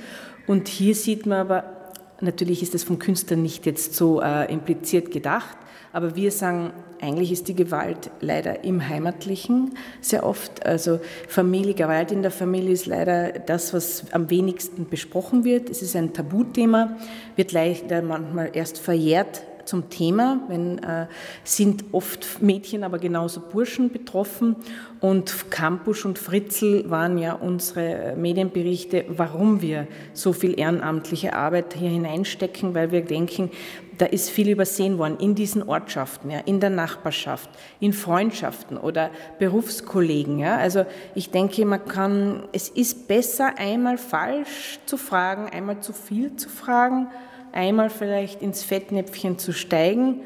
Und 0.47 0.69
hier 0.69 0.95
sieht 0.95 1.27
man 1.27 1.39
aber, 1.39 1.80
natürlich 2.21 2.63
ist 2.63 2.75
das 2.75 2.85
vom 2.85 2.99
Künstler 2.99 3.37
nicht 3.37 3.67
jetzt 3.67 3.95
so 3.95 4.21
äh, 4.21 4.53
impliziert 4.53 5.11
gedacht, 5.11 5.57
aber 5.93 6.15
wir 6.15 6.31
sagen, 6.31 6.73
eigentlich 7.01 7.33
ist 7.33 7.49
die 7.49 7.57
Gewalt 7.57 8.11
leider 8.21 8.63
im 8.63 8.89
Heimatlichen 8.89 9.75
sehr 10.01 10.25
oft. 10.25 10.65
Also 10.65 11.01
Familie, 11.27 11.75
Gewalt 11.75 12.13
in 12.13 12.23
der 12.23 12.31
Familie 12.31 12.73
ist 12.73 12.87
leider 12.87 13.33
das, 13.33 13.75
was 13.75 14.05
am 14.13 14.31
wenigsten 14.31 14.89
besprochen 14.89 15.45
wird. 15.45 15.69
Es 15.69 15.83
ist 15.83 15.97
ein 15.97 16.13
Tabuthema, 16.13 16.97
wird 17.35 17.51
leider 17.51 18.03
manchmal 18.03 18.51
erst 18.53 18.79
verjährt 18.79 19.43
zum 19.71 19.89
Thema, 19.89 20.41
wenn 20.49 20.79
äh, 20.79 21.07
sind 21.45 21.85
oft 21.93 22.43
Mädchen, 22.43 22.83
aber 22.83 22.99
genauso 22.99 23.41
Burschen 23.41 23.91
betroffen. 23.91 24.57
Und 25.01 25.51
Campus 25.51 26.05
und 26.05 26.19
Fritzl 26.19 26.91
waren 26.91 27.17
ja 27.17 27.35
unsere 27.35 28.15
Medienberichte, 28.17 29.05
warum 29.09 29.63
wir 29.63 29.87
so 30.13 30.33
viel 30.33 30.59
ehrenamtliche 30.59 31.35
Arbeit 31.35 31.75
hier 31.75 31.89
hineinstecken, 31.89 32.75
weil 32.75 32.91
wir 32.91 33.03
denken, 33.03 33.51
da 33.97 34.07
ist 34.07 34.31
viel 34.31 34.49
übersehen 34.49 34.99
worden 34.99 35.19
in 35.21 35.35
diesen 35.35 35.63
Ortschaften, 35.63 36.31
ja, 36.31 36.41
in 36.41 36.59
der 36.59 36.71
Nachbarschaft, 36.71 37.49
in 37.79 37.93
Freundschaften 37.93 38.77
oder 38.77 39.11
Berufskollegen. 39.39 40.39
Ja. 40.39 40.57
Also 40.57 40.85
ich 41.15 41.31
denke, 41.31 41.65
man 41.65 41.85
kann, 41.85 42.43
es 42.53 42.69
ist 42.71 43.07
besser, 43.07 43.53
einmal 43.57 43.99
falsch 43.99 44.81
zu 44.87 44.97
fragen, 44.97 45.49
einmal 45.51 45.81
zu 45.81 45.93
viel 45.93 46.35
zu 46.37 46.49
fragen, 46.49 47.09
einmal 47.53 47.91
vielleicht 47.91 48.43
ins 48.43 48.63
Fettnäpfchen 48.63 49.39
zu 49.39 49.53
steigen 49.53 50.23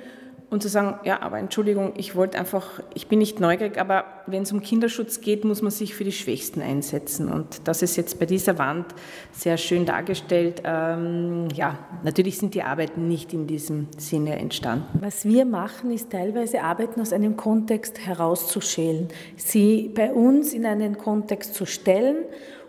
und 0.55 0.63
zu 0.63 0.69
sagen, 0.69 1.01
ja, 1.05 1.21
aber 1.21 1.39
Entschuldigung, 1.39 1.95
ich 1.97 2.15
wollte 2.15 2.39
einfach, 2.39 2.81
ich 2.95 3.09
bin 3.09 3.19
nicht 3.19 3.41
neugierig, 3.41 3.77
aber 3.77 4.05
wenn 4.29 4.43
es 4.43 4.53
um 4.53 4.63
Kinderschutz 4.63 5.21
geht, 5.21 5.45
muss 5.45 5.63
man 5.63 5.73
sich 5.73 5.97
für 5.97 6.05
die 6.05 6.13
Schwächsten 6.13 6.63
einsetzen. 6.63 7.29
Und 7.29 7.67
das 7.67 7.83
ist 7.83 7.97
jetzt 7.97 8.21
bei 8.21 8.27
dieser 8.27 8.57
Wand 8.57 8.87
sehr 9.33 9.57
schön 9.57 9.85
dargestellt. 9.85 10.63
Ähm, 10.65 11.49
ja, 11.55 11.79
natürlich 12.05 12.39
sind 12.39 12.55
die 12.55 12.63
Arbeiten 12.63 13.09
nicht 13.09 13.33
in 13.33 13.49
diesem 13.49 13.89
Sinne 13.99 14.39
entstanden. 14.39 14.87
Was 15.01 15.25
wir 15.25 15.45
machen, 15.45 15.91
ist 15.91 16.11
teilweise 16.11 16.63
Arbeiten 16.63 17.01
aus 17.01 17.13
einem 17.13 17.37
Kontext 17.37 18.07
herauszuschälen, 18.07 19.09
sie 19.37 19.91
bei 19.93 20.13
uns 20.13 20.53
in 20.53 20.67
einen 20.67 20.99
Kontext 20.99 21.55
zu 21.55 21.67
stellen 21.67 22.19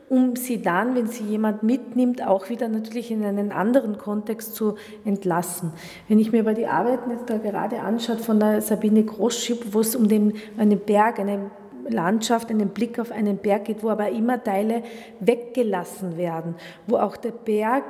um 0.09 0.35
sie 0.35 0.61
dann, 0.61 0.95
wenn 0.95 1.07
sie 1.07 1.23
jemand 1.23 1.63
mitnimmt, 1.63 2.25
auch 2.25 2.49
wieder 2.49 2.67
natürlich 2.67 3.09
in 3.11 3.23
einen 3.23 3.51
anderen 3.51 3.97
Kontext 3.97 4.55
zu 4.55 4.75
entlassen. 5.03 5.71
Wenn 6.07 6.19
ich 6.19 6.31
mir 6.31 6.41
aber 6.41 6.53
die 6.53 6.67
Arbeiten 6.67 7.09
jetzt 7.11 7.29
da 7.29 7.37
gerade 7.37 7.79
anschaue 7.79 8.17
von 8.17 8.39
der 8.39 8.61
Sabine 8.61 9.03
Großschip, 9.03 9.73
wo 9.73 9.79
es 9.79 9.95
um 9.95 10.07
den, 10.07 10.33
einen 10.57 10.79
Berg, 10.79 11.19
eine 11.19 11.49
Landschaft, 11.87 12.49
einen 12.49 12.69
Blick 12.69 12.99
auf 12.99 13.11
einen 13.11 13.37
Berg 13.37 13.65
geht, 13.65 13.83
wo 13.83 13.89
aber 13.89 14.09
immer 14.09 14.43
Teile 14.43 14.83
weggelassen 15.19 16.17
werden, 16.17 16.55
wo 16.87 16.97
auch 16.97 17.17
der 17.17 17.31
Berg 17.31 17.83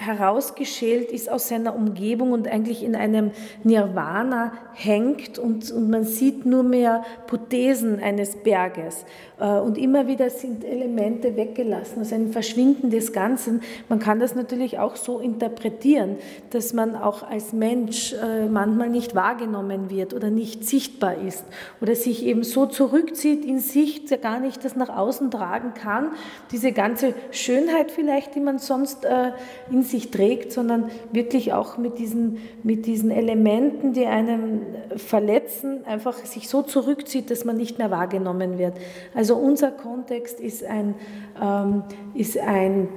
herausgeschält 0.00 1.12
ist 1.12 1.30
aus 1.30 1.48
seiner 1.48 1.74
Umgebung 1.74 2.32
und 2.32 2.48
eigentlich 2.48 2.82
in 2.82 2.96
einem 2.96 3.32
Nirvana 3.64 4.52
hängt 4.72 5.38
und, 5.38 5.70
und 5.70 5.90
man 5.90 6.04
sieht 6.04 6.46
nur 6.46 6.62
mehr 6.62 7.04
Prothesen 7.26 8.00
eines 8.00 8.36
Berges. 8.36 9.04
Äh, 9.38 9.58
und 9.58 9.76
immer 9.76 10.06
wieder 10.06 10.30
sind 10.30 10.64
Elemente 10.64 11.36
weggelassen, 11.36 11.98
also 11.98 12.14
ein 12.14 12.32
Verschwinden 12.32 12.90
des 12.90 13.12
Ganzen. 13.12 13.60
Man 13.88 13.98
kann 13.98 14.20
das 14.20 14.34
natürlich 14.34 14.78
auch 14.78 14.96
so 14.96 15.18
interpretieren, 15.18 16.16
dass 16.50 16.72
man 16.72 16.94
auch 16.96 17.22
als 17.22 17.52
Mensch 17.52 18.14
äh, 18.14 18.46
manchmal 18.46 18.88
nicht 18.88 19.14
wahrgenommen 19.14 19.90
wird 19.90 20.14
oder 20.14 20.30
nicht 20.30 20.64
sichtbar 20.64 21.16
ist 21.16 21.44
oder 21.82 21.94
sich 21.94 22.24
eben 22.24 22.42
so 22.42 22.64
zurückzieht 22.66 23.44
in 23.44 23.58
sich, 23.58 24.00
gar 24.22 24.40
nicht 24.40 24.64
das 24.64 24.76
nach 24.76 24.88
außen 24.88 25.30
tragen 25.30 25.74
kann. 25.74 26.12
Diese 26.52 26.72
ganze 26.72 27.14
Schönheit 27.30 27.90
vielleicht, 27.90 28.34
die 28.34 28.40
man 28.40 28.58
sonst 28.58 29.04
äh, 29.04 29.32
in 29.70 29.82
sich 29.90 30.10
trägt, 30.10 30.52
sondern 30.52 30.90
wirklich 31.12 31.52
auch 31.52 31.78
mit 31.78 31.98
diesen, 31.98 32.38
mit 32.62 32.86
diesen 32.86 33.10
Elementen, 33.10 33.92
die 33.92 34.06
einen 34.06 34.62
verletzen, 34.96 35.84
einfach 35.86 36.14
sich 36.24 36.48
so 36.48 36.62
zurückzieht, 36.62 37.30
dass 37.30 37.44
man 37.44 37.56
nicht 37.56 37.78
mehr 37.78 37.90
wahrgenommen 37.90 38.58
wird. 38.58 38.74
Also 39.14 39.36
unser 39.36 39.70
Kontext 39.70 40.40
ist 40.40 40.64
ein, 40.64 40.94
ähm, 41.40 41.82
ist 42.14 42.38
ein 42.38 42.88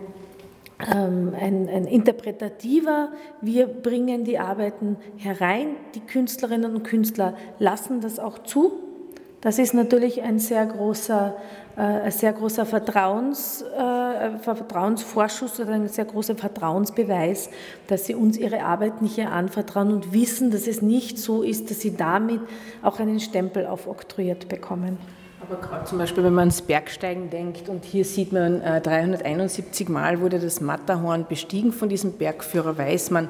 ähm, 0.94 1.34
ein, 1.40 1.70
ein, 1.70 1.86
interpretativer. 1.86 3.10
Wir 3.42 3.68
bringen 3.68 4.26
die 4.26 4.40
Arbeiten 4.40 4.98
herein. 5.18 5.76
Die 5.96 6.02
Künstlerinnen 6.02 6.76
und 6.76 6.84
Künstler 6.84 7.36
lassen 7.60 8.02
das 8.02 8.20
auch 8.20 8.40
zu. 8.40 8.74
Das 9.44 9.60
ist 9.60 9.74
natürlich 9.74 10.24
ein 10.24 10.40
sehr 10.40 10.66
großer, 10.66 11.36
äh, 11.76 12.10
sehr 12.12 12.34
großer 12.34 12.66
Vertrauens, 12.66 13.62
äh, 13.62 13.82
Vertrauensvorschuss 14.40 15.60
oder 15.60 15.74
ein 15.74 15.88
sehr 15.88 16.06
großer 16.06 16.36
Vertrauensbeweis, 16.36 17.50
dass 17.88 18.06
sie 18.06 18.16
uns 18.16 18.38
ihre 18.38 18.64
Arbeit 18.64 19.02
nicht 19.02 19.20
anvertrauen 19.20 19.92
und 19.92 20.14
wissen, 20.14 20.52
dass 20.52 20.68
es 20.68 20.82
nicht 20.82 21.18
so 21.18 21.44
ist, 21.44 21.70
dass 21.70 21.82
sie 21.82 21.96
damit 21.96 22.42
auch 22.82 23.00
einen 23.00 23.20
Stempel 23.20 23.66
aufoktroyiert 23.66 24.50
bekommen. 24.50 24.98
Aber 25.42 25.60
gerade 25.60 25.84
zum 25.84 25.98
Beispiel, 25.98 26.24
wenn 26.24 26.34
man 26.34 26.44
ans 26.44 26.62
Bergsteigen 26.62 27.30
denkt 27.30 27.68
und 27.68 27.84
hier 27.84 28.06
sieht 28.06 28.32
man, 28.32 28.62
371 28.62 29.88
äh, 29.88 29.92
Mal 29.92 30.22
wurde 30.22 30.40
das 30.40 30.62
Matterhorn 30.62 31.26
bestiegen 31.28 31.74
von 31.74 31.90
diesem 31.90 32.14
Bergführer, 32.14 32.78
weiß 32.78 33.12
man, 33.12 33.28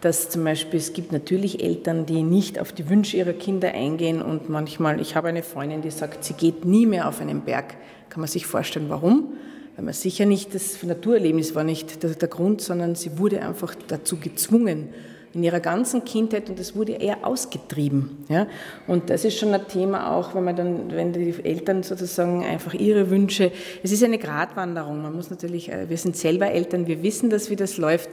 dass 0.00 0.30
zum 0.30 0.44
Beispiel 0.44 0.78
es 0.78 0.92
gibt 0.92 1.10
natürlich 1.10 1.64
Eltern, 1.64 2.06
die 2.06 2.22
nicht 2.22 2.60
auf 2.60 2.72
die 2.72 2.88
Wünsche 2.88 3.16
ihrer 3.16 3.32
Kinder 3.32 3.72
eingehen 3.72 4.22
und 4.22 4.48
manchmal, 4.48 5.00
ich 5.00 5.16
habe 5.16 5.28
eine 5.28 5.42
Freundin, 5.42 5.82
die 5.82 5.90
sagt, 5.90 6.22
sie 6.22 6.34
geht 6.34 6.64
nie 6.64 6.86
mehr 6.86 7.08
auf 7.08 7.20
einen 7.20 7.40
Berg. 7.40 7.74
Kann 8.10 8.20
man 8.20 8.28
sich 8.28 8.46
vorstellen, 8.46 8.86
warum? 8.88 9.32
Weil 9.76 9.84
man 9.84 9.94
sicher 9.94 10.24
nicht, 10.24 10.54
das 10.54 10.82
Naturerlebnis 10.82 11.54
war 11.54 11.62
nicht 11.62 12.02
der, 12.02 12.10
der 12.10 12.28
Grund, 12.28 12.62
sondern 12.62 12.94
sie 12.94 13.18
wurde 13.18 13.42
einfach 13.42 13.74
dazu 13.88 14.16
gezwungen 14.16 14.88
in 15.36 15.42
ihrer 15.42 15.60
ganzen 15.60 16.02
Kindheit 16.04 16.48
und 16.48 16.58
es 16.58 16.74
wurde 16.74 16.92
eher 16.92 17.26
ausgetrieben. 17.26 18.24
Ja? 18.30 18.46
Und 18.86 19.10
das 19.10 19.22
ist 19.26 19.38
schon 19.38 19.52
ein 19.52 19.68
Thema 19.68 20.16
auch, 20.16 20.34
wenn 20.34 20.44
man 20.44 20.56
dann, 20.56 20.90
wenn 20.90 21.12
die 21.12 21.34
Eltern 21.44 21.82
sozusagen 21.82 22.42
einfach 22.42 22.72
ihre 22.72 23.10
Wünsche, 23.10 23.52
es 23.82 23.92
ist 23.92 24.02
eine 24.02 24.16
Gratwanderung, 24.16 25.02
man 25.02 25.14
muss 25.14 25.28
natürlich, 25.28 25.70
äh, 25.70 25.90
wir 25.90 25.98
sind 25.98 26.16
selber 26.16 26.50
Eltern, 26.50 26.86
wir 26.86 27.02
wissen 27.02 27.28
das, 27.28 27.50
wie 27.50 27.56
das 27.56 27.76
läuft, 27.76 28.08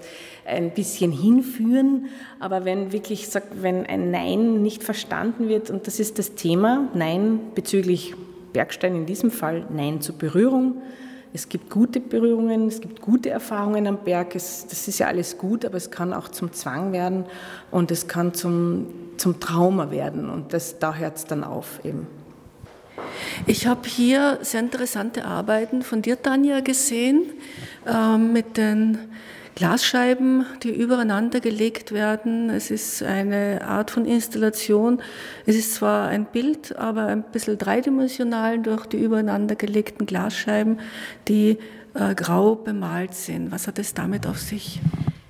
ein 0.46 0.72
bisschen 0.72 1.14
hinführen, 1.14 2.10
aber 2.42 2.66
wenn 2.66 2.92
wirklich, 2.92 3.30
wenn 3.62 3.86
ein 3.86 4.12
Nein 4.12 4.62
nicht 4.62 4.84
verstanden 4.84 5.48
wird 5.48 5.70
und 5.70 5.88
das 5.88 6.02
ist 6.02 6.20
das 6.20 6.36
Thema, 6.36 6.90
Nein 6.94 7.40
bezüglich 7.56 8.16
Bergstein 8.52 8.96
in 8.98 9.06
diesem 9.06 9.32
Fall, 9.32 9.66
Nein 9.74 10.02
zur 10.02 10.18
Berührung, 10.18 10.82
es 11.34 11.50
gibt 11.50 11.72
gute 11.72 12.00
Berührungen, 12.00 12.68
es 12.68 12.80
gibt 12.80 13.02
gute 13.02 13.32
Erfahrungen 13.32 13.88
am 13.88 13.98
Berg. 13.98 14.36
Es, 14.36 14.68
das 14.68 14.88
ist 14.88 15.00
ja 15.00 15.08
alles 15.08 15.38
gut, 15.40 15.66
aber 15.66 15.78
es 15.78 15.90
kann 15.90 16.14
auch 16.14 16.30
zum 16.30 16.54
Zwang 16.54 16.94
werden 16.94 17.26
und 17.72 17.90
es 17.90 18.08
kann 18.08 18.36
zum, 18.36 18.86
zum 19.18 19.40
Trauma 19.40 19.90
werden. 19.90 20.30
Und 20.30 20.54
das, 20.54 20.78
da 20.78 20.94
hört 20.94 21.18
es 21.18 21.26
dann 21.26 21.44
auf 21.44 21.84
eben. 21.84 22.08
Ich 23.48 23.66
habe 23.66 23.88
hier 23.88 24.38
sehr 24.42 24.60
interessante 24.60 25.26
Arbeiten 25.26 25.82
von 25.82 26.04
dir, 26.04 26.22
Tanja, 26.22 26.60
gesehen 26.60 27.24
äh, 27.88 28.18
mit 28.18 28.58
den 28.58 29.00
Glasscheiben, 29.56 30.46
die 30.64 30.72
übereinander 30.72 31.40
gelegt 31.40 31.92
werden. 31.92 32.50
Es 32.50 32.72
ist 32.72 33.04
eine 33.04 33.62
Art 33.66 33.92
von 33.92 34.06
Installation. 34.06 35.02
Es 35.46 35.56
ist 35.56 35.76
zwar 35.76 36.08
ein 36.08 36.26
Bild, 36.26 36.76
aber 36.76 37.06
ein 37.06 37.24
bisschen 37.24 37.58
dreidimensional 37.58 38.60
durch 38.60 38.86
die 38.88 38.98
übereinander 38.98 39.56
gelegten 39.56 40.06
Glasscheiben, 40.06 40.80
die 41.28 41.60
äh, 41.94 42.16
grau 42.16 42.56
bemalt 42.56 43.14
sind. 43.14 43.52
Was 43.52 43.68
hat 43.68 43.78
es 43.78 43.94
damit 43.94 44.26
auf 44.26 44.40
sich? 44.40 44.82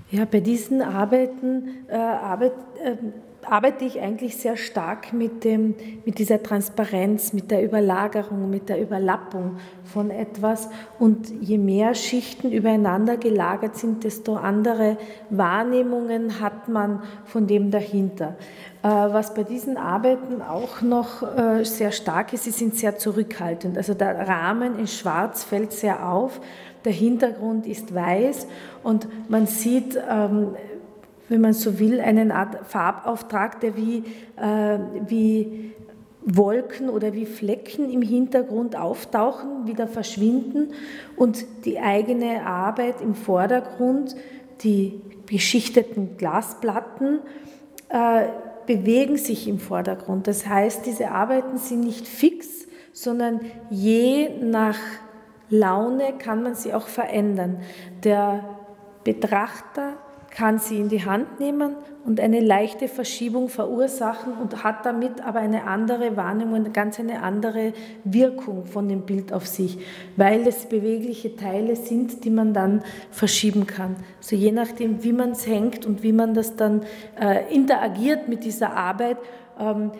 Ja, 0.09 0.25
bei 0.25 0.39
diesen 0.39 0.81
Arbeiten 0.81 1.85
äh, 1.87 1.95
arbeit, 1.95 2.53
äh, 2.83 2.95
arbeite 3.45 3.85
ich 3.85 3.99
eigentlich 3.99 4.37
sehr 4.37 4.57
stark 4.57 5.13
mit, 5.13 5.43
dem, 5.43 5.75
mit 6.05 6.19
dieser 6.19 6.41
Transparenz, 6.41 7.33
mit 7.33 7.51
der 7.51 7.63
Überlagerung, 7.63 8.49
mit 8.49 8.69
der 8.69 8.81
Überlappung 8.81 9.57
von 9.83 10.09
etwas. 10.09 10.69
Und 10.99 11.29
je 11.41 11.57
mehr 11.57 11.95
Schichten 11.95 12.51
übereinander 12.51 13.17
gelagert 13.17 13.75
sind, 13.75 14.03
desto 14.03 14.35
andere 14.35 14.97
Wahrnehmungen 15.29 16.39
hat 16.39 16.67
man 16.67 17.01
von 17.25 17.47
dem 17.47 17.71
dahinter. 17.71 18.35
Äh, 18.83 18.87
was 18.87 19.33
bei 19.33 19.43
diesen 19.43 19.77
Arbeiten 19.77 20.41
auch 20.41 20.81
noch 20.81 21.23
äh, 21.23 21.63
sehr 21.63 21.91
stark 21.91 22.33
ist, 22.33 22.43
sie 22.43 22.51
sind 22.51 22.75
sehr 22.75 22.97
zurückhaltend. 22.97 23.77
Also 23.77 23.93
der 23.93 24.27
Rahmen 24.27 24.77
in 24.77 24.87
Schwarz 24.87 25.43
fällt 25.43 25.71
sehr 25.71 26.09
auf, 26.09 26.41
der 26.83 26.91
Hintergrund 26.91 27.65
ist 27.65 27.95
weiß 27.95 28.47
und 28.83 29.07
man 29.29 29.47
sieht 29.47 29.97
ähm, 30.09 30.55
wenn 31.29 31.41
man 31.41 31.53
so 31.53 31.79
will, 31.79 31.99
einen 31.99 32.31
Art 32.31 32.65
Farbauftrag, 32.67 33.59
der 33.61 33.75
wie, 33.77 34.03
äh, 34.37 34.79
wie 35.07 35.73
Wolken 36.25 36.89
oder 36.89 37.13
wie 37.13 37.25
Flecken 37.25 37.89
im 37.89 38.01
Hintergrund 38.01 38.75
auftauchen, 38.75 39.67
wieder 39.67 39.87
verschwinden 39.87 40.73
und 41.15 41.45
die 41.65 41.79
eigene 41.79 42.45
Arbeit 42.45 43.01
im 43.01 43.15
Vordergrund, 43.15 44.15
die 44.61 45.01
beschichteten 45.25 46.17
Glasplatten, 46.17 47.19
äh, 47.89 48.27
bewegen 48.65 49.17
sich 49.17 49.47
im 49.47 49.59
Vordergrund. 49.59 50.27
Das 50.27 50.47
heißt, 50.47 50.85
diese 50.85 51.11
Arbeiten 51.11 51.57
sind 51.57 51.81
nicht 51.81 52.07
fix, 52.07 52.67
sondern 52.93 53.41
je 53.69 54.29
nach 54.41 54.77
Laune 55.49 56.13
kann 56.17 56.43
man 56.43 56.55
sie 56.55 56.73
auch 56.73 56.87
verändern. 56.87 57.57
Der 58.03 58.45
Betrachter 59.03 59.97
kann 60.33 60.57
sie 60.57 60.77
in 60.79 60.89
die 60.89 61.05
Hand 61.05 61.39
nehmen 61.39 61.75
und 62.05 62.19
eine 62.19 62.39
leichte 62.39 62.87
Verschiebung 62.87 63.49
verursachen 63.49 64.33
und 64.33 64.63
hat 64.63 64.83
damit 64.83 65.21
aber 65.23 65.39
eine 65.39 65.65
andere 65.65 66.17
Wahrnehmung, 66.17 66.55
eine 66.55 66.71
ganz 66.71 66.99
eine 66.99 67.21
andere 67.21 67.73
Wirkung 68.03 68.65
von 68.65 68.89
dem 68.89 69.01
Bild 69.01 69.31
auf 69.31 69.45
sich, 69.45 69.77
weil 70.17 70.47
es 70.47 70.65
bewegliche 70.65 71.35
Teile 71.35 71.75
sind, 71.75 72.25
die 72.25 72.31
man 72.31 72.51
dann 72.51 72.81
verschieben 73.11 73.67
kann. 73.67 73.95
So 74.21 74.35
je 74.35 74.51
nachdem, 74.51 75.03
wie 75.03 75.13
man 75.13 75.31
es 75.31 75.45
hängt 75.45 75.85
und 75.85 76.01
wie 76.01 76.13
man 76.13 76.33
das 76.33 76.55
dann 76.55 76.81
äh, 77.21 77.53
interagiert 77.53 78.27
mit 78.27 78.43
dieser 78.43 78.75
Arbeit, 78.75 79.17
ähm, 79.59 79.91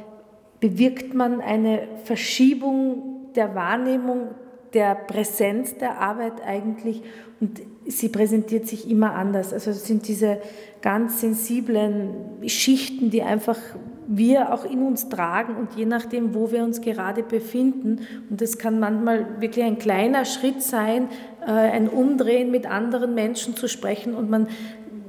bewirkt 0.60 1.14
man 1.14 1.42
eine 1.42 1.88
Verschiebung 2.06 3.32
der 3.36 3.54
Wahrnehmung 3.54 4.30
der 4.74 4.96
Präsenz 4.96 5.78
der 5.78 6.00
Arbeit 6.00 6.42
eigentlich 6.44 7.04
und 7.40 7.62
sie 7.88 8.10
präsentiert 8.10 8.68
sich 8.68 8.90
immer 8.90 9.14
anders. 9.16 9.54
Also 9.54 9.72
es 9.72 9.86
sind 9.86 10.08
diese 10.08 10.38
ganz 10.82 11.22
sensiblen 11.22 12.10
Schichten, 12.48 13.10
die 13.10 13.24
einfach 13.24 13.58
wir 14.08 14.54
auch 14.54 14.66
in 14.66 14.84
uns 14.84 15.10
tragen 15.10 15.56
und 15.56 15.76
je 15.76 15.86
nachdem, 15.86 16.36
wo 16.36 16.52
wir 16.52 16.64
uns 16.64 16.82
gerade 16.82 17.24
befinden. 17.24 18.02
Und 18.30 18.42
das 18.42 18.58
kann 18.58 18.80
manchmal 18.80 19.42
wirklich 19.42 19.66
ein 19.66 19.80
kleiner 19.80 20.26
Schritt 20.26 20.62
sein, 20.62 21.08
äh, 21.46 21.52
ein 21.52 21.88
Umdrehen 21.88 22.52
mit 22.52 22.66
anderen 22.66 23.16
Menschen 23.16 23.56
zu 23.56 23.68
sprechen 23.68 24.14
und 24.14 24.30
man 24.30 24.48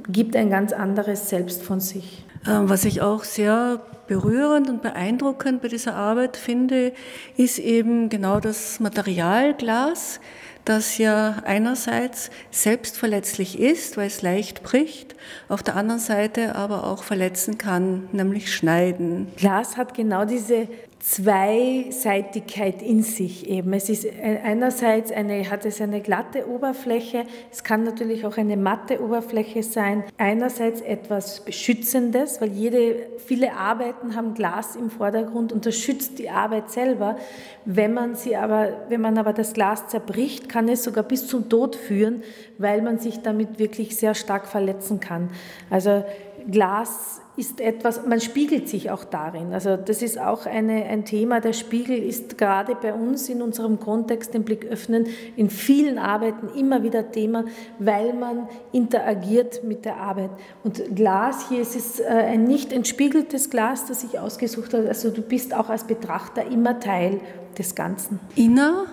gibt 0.08 0.36
ein 0.36 0.50
ganz 0.50 0.72
anderes 0.72 1.28
Selbst 1.28 1.62
von 1.62 1.80
sich. 1.80 2.24
Ähm, 2.46 2.68
was 2.68 2.84
ich 2.84 3.00
auch 3.00 3.24
sehr 3.24 3.80
berührend 4.06 4.68
und 4.68 4.82
beeindruckend 4.82 5.62
bei 5.62 5.68
dieser 5.68 5.94
Arbeit 5.94 6.36
finde, 6.36 6.92
ist 7.36 7.58
eben 7.58 8.10
genau 8.10 8.38
das 8.38 8.80
Materialglas, 8.80 10.20
das 10.64 10.98
ja 10.98 11.42
einerseits 11.44 12.30
selbstverletzlich 12.50 13.58
ist, 13.58 13.96
weil 13.96 14.06
es 14.06 14.22
leicht 14.22 14.62
bricht, 14.62 15.14
auf 15.48 15.62
der 15.62 15.76
anderen 15.76 16.00
Seite 16.00 16.54
aber 16.54 16.84
auch 16.84 17.02
verletzen 17.02 17.58
kann, 17.58 18.08
nämlich 18.12 18.54
schneiden. 18.54 19.28
Glas 19.36 19.76
hat 19.76 19.94
genau 19.94 20.24
diese 20.24 20.68
Zweiseitigkeit 21.04 22.80
in 22.80 23.02
sich 23.02 23.46
eben. 23.46 23.74
Es 23.74 23.90
ist 23.90 24.06
einerseits 24.22 25.12
eine, 25.12 25.50
hat 25.50 25.66
es 25.66 25.82
eine 25.82 26.00
glatte 26.00 26.48
Oberfläche, 26.48 27.26
es 27.52 27.62
kann 27.62 27.84
natürlich 27.84 28.24
auch 28.24 28.38
eine 28.38 28.56
matte 28.56 29.02
Oberfläche 29.02 29.62
sein. 29.62 30.02
Einerseits 30.16 30.80
etwas 30.80 31.44
Beschützendes, 31.44 32.40
weil 32.40 32.52
jede, 32.52 32.96
viele 33.18 33.52
Arbeiten 33.52 34.16
haben 34.16 34.32
Glas 34.32 34.76
im 34.76 34.88
Vordergrund 34.88 35.52
und 35.52 35.66
das 35.66 35.76
schützt 35.76 36.18
die 36.18 36.30
Arbeit 36.30 36.70
selber. 36.70 37.18
Wenn 37.66 37.92
man 37.92 38.14
sie 38.14 38.34
aber, 38.34 38.86
wenn 38.88 39.02
man 39.02 39.18
aber 39.18 39.34
das 39.34 39.52
Glas 39.52 39.88
zerbricht, 39.88 40.48
kann 40.48 40.70
es 40.70 40.84
sogar 40.84 41.04
bis 41.04 41.26
zum 41.26 41.50
Tod 41.50 41.76
führen, 41.76 42.22
weil 42.56 42.80
man 42.80 42.98
sich 42.98 43.20
damit 43.20 43.58
wirklich 43.58 43.94
sehr 43.98 44.14
stark 44.14 44.46
verletzen 44.46 45.00
kann. 45.00 45.28
Also 45.68 46.02
Glas 46.50 47.20
ist 47.36 47.60
etwas, 47.60 48.06
man 48.06 48.20
spiegelt 48.20 48.68
sich 48.68 48.90
auch 48.90 49.04
darin. 49.04 49.52
Also 49.52 49.76
das 49.76 50.02
ist 50.02 50.18
auch 50.18 50.46
eine, 50.46 50.84
ein 50.84 51.04
Thema. 51.04 51.40
Der 51.40 51.52
Spiegel 51.52 51.98
ist 51.98 52.38
gerade 52.38 52.76
bei 52.76 52.94
uns 52.94 53.28
in 53.28 53.42
unserem 53.42 53.80
Kontext, 53.80 54.34
den 54.34 54.44
Blick 54.44 54.64
öffnen, 54.66 55.06
in 55.36 55.50
vielen 55.50 55.98
Arbeiten 55.98 56.48
immer 56.56 56.82
wieder 56.84 57.10
Thema, 57.10 57.44
weil 57.78 58.12
man 58.12 58.48
interagiert 58.72 59.64
mit 59.64 59.84
der 59.84 59.96
Arbeit. 59.96 60.30
Und 60.62 60.94
Glas 60.94 61.48
hier, 61.48 61.60
es 61.60 61.74
ist 61.74 62.00
äh, 62.00 62.04
ein 62.04 62.44
nicht 62.44 62.72
entspiegeltes 62.72 63.50
Glas, 63.50 63.86
das 63.86 64.04
ich 64.04 64.18
ausgesucht 64.18 64.72
habe. 64.72 64.88
Also 64.88 65.10
du 65.10 65.22
bist 65.22 65.54
auch 65.54 65.68
als 65.68 65.84
Betrachter 65.84 66.46
immer 66.46 66.78
Teil 66.78 67.20
des 67.58 67.74
Ganzen. 67.74 68.20
Äh, 68.36 68.86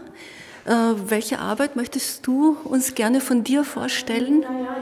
welche 0.66 1.40
Arbeit 1.40 1.76
möchtest 1.76 2.26
du 2.28 2.56
uns 2.64 2.94
gerne 2.94 3.20
von 3.20 3.44
dir 3.44 3.64
vorstellen? 3.64 4.42
Naja, 4.42 4.76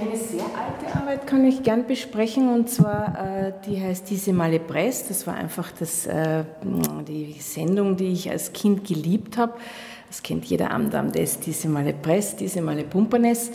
eine 0.00 0.16
sehr 0.16 0.44
alte 0.44 0.96
Arbeit 0.96 1.26
kann 1.26 1.44
ich 1.44 1.62
gern 1.62 1.86
besprechen 1.86 2.48
und 2.48 2.70
zwar, 2.70 3.46
äh, 3.46 3.52
die 3.66 3.80
heißt 3.80 4.08
Diese 4.08 4.32
Male 4.32 4.60
Press. 4.60 5.08
Das 5.08 5.26
war 5.26 5.34
einfach 5.34 5.72
das, 5.78 6.06
äh, 6.06 6.44
die 7.08 7.36
Sendung, 7.40 7.96
die 7.96 8.12
ich 8.12 8.30
als 8.30 8.52
Kind 8.52 8.86
geliebt 8.86 9.36
habe. 9.36 9.54
Das 10.08 10.22
kennt 10.22 10.44
jeder 10.44 10.70
am 10.70 10.90
des 11.12 11.40
Diese 11.40 11.68
Male 11.68 11.92
Press, 11.92 12.36
Diese 12.36 12.62
Male 12.62 12.84
Pumpernes. 12.84 13.50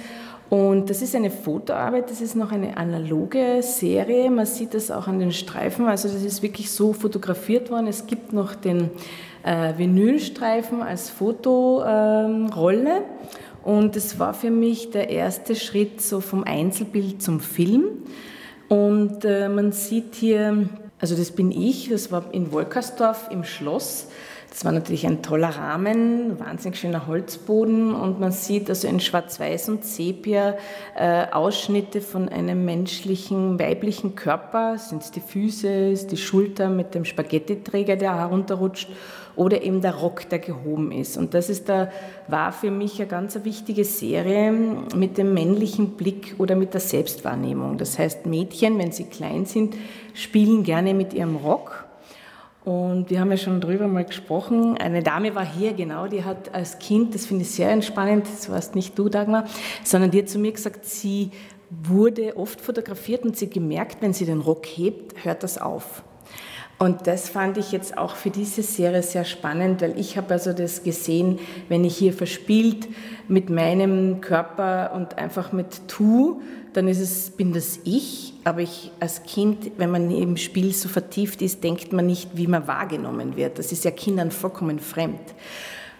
Und 0.49 0.89
das 0.89 1.01
ist 1.01 1.15
eine 1.15 1.31
Fotoarbeit, 1.31 2.11
das 2.11 2.21
ist 2.21 2.35
noch 2.35 2.51
eine 2.51 2.77
analoge 2.77 3.61
Serie. 3.63 4.29
Man 4.29 4.45
sieht 4.45 4.75
das 4.75 4.91
auch 4.91 5.07
an 5.07 5.19
den 5.19 5.31
Streifen. 5.31 5.87
Also 5.87 6.07
das 6.07 6.23
ist 6.23 6.43
wirklich 6.43 6.69
so 6.69 6.93
fotografiert 6.93 7.71
worden. 7.71 7.87
Es 7.87 8.05
gibt 8.05 8.31
noch 8.31 8.53
den 8.53 8.91
äh, 9.45 9.77
Vinylstreifen 9.77 10.81
als 10.81 11.09
Fotorolle. 11.09 13.03
Und 13.63 13.95
es 13.95 14.19
war 14.19 14.33
für 14.33 14.51
mich 14.51 14.91
der 14.91 15.09
erste 15.09 15.55
Schritt 15.55 16.01
so 16.01 16.19
vom 16.19 16.43
Einzelbild 16.43 17.21
zum 17.21 17.39
Film. 17.39 17.85
Und 18.67 19.23
äh, 19.25 19.47
man 19.47 19.71
sieht 19.71 20.15
hier, 20.15 20.69
also 20.99 21.15
das 21.15 21.31
bin 21.31 21.51
ich, 21.51 21.89
das 21.89 22.11
war 22.11 22.33
in 22.33 22.51
Wolkersdorf 22.51 23.29
im 23.31 23.43
Schloss. 23.43 24.07
Das 24.49 24.63
war 24.63 24.71
natürlich 24.71 25.05
ein 25.05 25.21
toller 25.21 25.49
Rahmen, 25.49 26.39
wahnsinnig 26.39 26.79
schöner 26.79 27.07
Holzboden 27.07 27.93
und 27.93 28.21
man 28.21 28.31
sieht 28.31 28.69
also 28.69 28.87
in 28.87 29.01
Schwarz-Weiß 29.01 29.67
und 29.67 29.83
Sepia 29.83 30.55
äh, 30.95 31.25
Ausschnitte 31.29 31.99
von 31.99 32.29
einem 32.29 32.63
menschlichen, 32.63 33.59
weiblichen 33.59 34.15
Körper. 34.15 34.77
Sind 34.77 35.03
es 35.03 35.11
die 35.11 35.19
Füße, 35.19 35.67
ist 35.89 36.13
die 36.13 36.17
Schulter 36.17 36.69
mit 36.69 36.95
dem 36.95 37.03
Spaghettiträger, 37.03 37.97
der 37.97 38.15
herunterrutscht 38.17 38.87
oder 39.35 39.61
eben 39.61 39.81
der 39.81 39.95
Rock, 39.95 40.29
der 40.29 40.39
gehoben 40.39 40.91
ist. 40.91 41.17
Und 41.17 41.33
das 41.33 41.49
ist 41.49 41.69
da, 41.69 41.89
war 42.27 42.51
für 42.51 42.71
mich 42.71 42.99
eine 42.99 43.07
ganz 43.07 43.37
wichtige 43.43 43.83
Serie 43.83 44.51
mit 44.51 45.17
dem 45.17 45.33
männlichen 45.33 45.91
Blick 45.91 46.35
oder 46.37 46.55
mit 46.55 46.73
der 46.73 46.81
Selbstwahrnehmung. 46.81 47.77
Das 47.77 47.99
heißt, 47.99 48.25
Mädchen, 48.25 48.77
wenn 48.77 48.91
sie 48.91 49.05
klein 49.05 49.45
sind, 49.45 49.75
spielen 50.13 50.63
gerne 50.63 50.93
mit 50.93 51.13
ihrem 51.13 51.35
Rock. 51.35 51.85
Und 52.63 53.11
wir 53.11 53.19
haben 53.19 53.29
ja 53.29 53.37
schon 53.37 53.61
drüber 53.61 53.87
mal 53.87 54.05
gesprochen. 54.05 54.75
Eine 54.77 55.03
Dame 55.03 55.35
war 55.35 55.45
hier, 55.45 55.73
genau, 55.73 56.07
die 56.07 56.23
hat 56.23 56.53
als 56.53 56.79
Kind, 56.79 57.13
das 57.13 57.27
finde 57.27 57.43
ich 57.43 57.51
sehr 57.51 57.69
entspannend, 57.69 58.25
das 58.25 58.49
warst 58.49 58.73
nicht 58.73 58.97
du, 58.97 59.07
Dagmar, 59.07 59.45
sondern 59.83 60.09
die 60.09 60.19
hat 60.19 60.29
zu 60.29 60.39
mir 60.39 60.51
gesagt, 60.51 60.83
sie 60.83 61.29
wurde 61.69 62.35
oft 62.37 62.59
fotografiert 62.59 63.23
und 63.23 63.37
sie 63.37 63.49
gemerkt, 63.49 63.97
wenn 64.01 64.13
sie 64.13 64.25
den 64.25 64.41
Rock 64.41 64.65
hebt, 64.65 65.23
hört 65.23 65.43
das 65.43 65.59
auf. 65.59 66.03
Und 66.77 67.07
das 67.07 67.29
fand 67.29 67.57
ich 67.57 67.71
jetzt 67.71 67.97
auch 67.97 68.15
für 68.15 68.29
diese 68.29 68.61
Serie 68.61 69.01
sehr 69.01 69.23
spannend, 69.23 69.81
weil 69.81 69.97
ich 69.97 70.17
habe 70.17 70.33
also 70.33 70.51
das 70.51 70.83
gesehen, 70.83 71.39
wenn 71.69 71.85
ich 71.85 71.95
hier 71.95 72.11
verspielt 72.11 72.87
mit 73.29 73.49
meinem 73.49 74.19
Körper 74.19 74.91
und 74.93 75.17
einfach 75.17 75.53
mit 75.53 75.87
tu, 75.87 76.41
dann 76.73 76.89
ist 76.89 76.99
es, 76.99 77.29
bin 77.29 77.53
das 77.53 77.79
ich, 77.85 78.33
aber 78.43 78.59
ich 78.59 78.91
als 78.99 79.23
Kind, 79.23 79.71
wenn 79.77 79.89
man 79.89 80.11
im 80.11 80.35
Spiel 80.35 80.73
so 80.73 80.89
vertieft 80.89 81.41
ist, 81.41 81.63
denkt 81.63 81.93
man 81.93 82.07
nicht, 82.07 82.31
wie 82.35 82.47
man 82.47 82.67
wahrgenommen 82.67 83.37
wird. 83.37 83.57
Das 83.57 83.71
ist 83.71 83.85
ja 83.85 83.91
Kindern 83.91 84.31
vollkommen 84.31 84.79
fremd. 84.79 85.33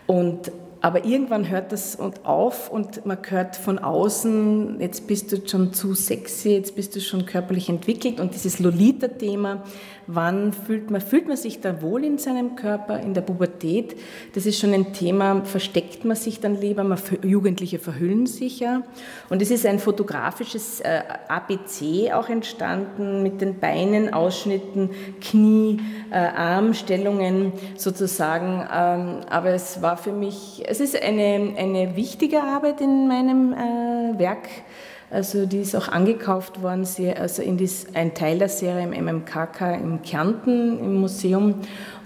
Und 0.07 0.51
aber 0.81 1.05
irgendwann 1.05 1.49
hört 1.49 1.71
das 1.71 1.97
auf 2.23 2.69
und 2.69 3.05
man 3.05 3.17
hört 3.27 3.55
von 3.55 3.79
außen, 3.79 4.79
jetzt 4.79 5.07
bist 5.07 5.31
du 5.31 5.37
schon 5.47 5.73
zu 5.73 5.93
sexy, 5.93 6.49
jetzt 6.49 6.75
bist 6.75 6.95
du 6.95 7.01
schon 7.01 7.25
körperlich 7.25 7.69
entwickelt. 7.69 8.19
Und 8.19 8.33
dieses 8.33 8.59
Lolita-Thema, 8.59 9.63
wann 10.07 10.53
fühlt 10.53 10.91
man, 10.91 11.01
fühlt 11.01 11.27
man 11.27 11.37
sich 11.37 11.61
da 11.61 11.81
wohl 11.81 12.03
in 12.03 12.17
seinem 12.17 12.55
Körper, 12.55 12.99
in 12.99 13.13
der 13.13 13.21
Pubertät, 13.21 13.95
das 14.33 14.45
ist 14.45 14.59
schon 14.59 14.73
ein 14.73 14.93
Thema, 14.93 15.43
versteckt 15.45 16.05
man 16.05 16.15
sich 16.15 16.39
dann 16.39 16.59
lieber, 16.59 16.83
man, 16.83 16.99
Jugendliche 17.23 17.79
verhüllen 17.79 18.27
sich 18.27 18.59
ja. 18.59 18.83
Und 19.29 19.41
es 19.41 19.51
ist 19.51 19.65
ein 19.65 19.79
fotografisches 19.79 20.81
äh, 20.81 21.01
ABC 21.27 22.13
auch 22.13 22.29
entstanden 22.29 23.23
mit 23.23 23.41
den 23.41 23.59
Beinen, 23.59 24.13
Ausschnitten, 24.13 24.91
Knie, 25.21 25.79
äh, 26.11 26.17
Armstellungen 26.17 27.53
sozusagen, 27.75 28.67
ähm, 28.71 29.21
aber 29.29 29.49
es 29.49 29.81
war 29.81 29.97
für 29.97 30.11
mich, 30.11 30.63
es 30.75 30.93
ist 30.93 31.01
eine, 31.01 31.53
eine 31.57 31.95
wichtige 31.95 32.43
Arbeit 32.43 32.81
in 32.81 33.07
meinem 33.07 33.53
äh, 33.53 34.19
Werk. 34.19 34.49
Also 35.09 35.45
die 35.45 35.59
ist 35.59 35.73
auch 35.73 35.87
angekauft 35.87 36.61
worden, 36.61 36.85
also 37.17 37.41
in 37.41 37.55
dies, 37.55 37.87
ein 37.93 38.13
Teil 38.13 38.39
der 38.39 38.49
Serie 38.49 38.83
im 38.83 39.05
MMKK 39.05 39.75
in 39.75 40.01
Kärnten 40.01 40.79
im 40.79 40.95
Museum. 40.95 41.61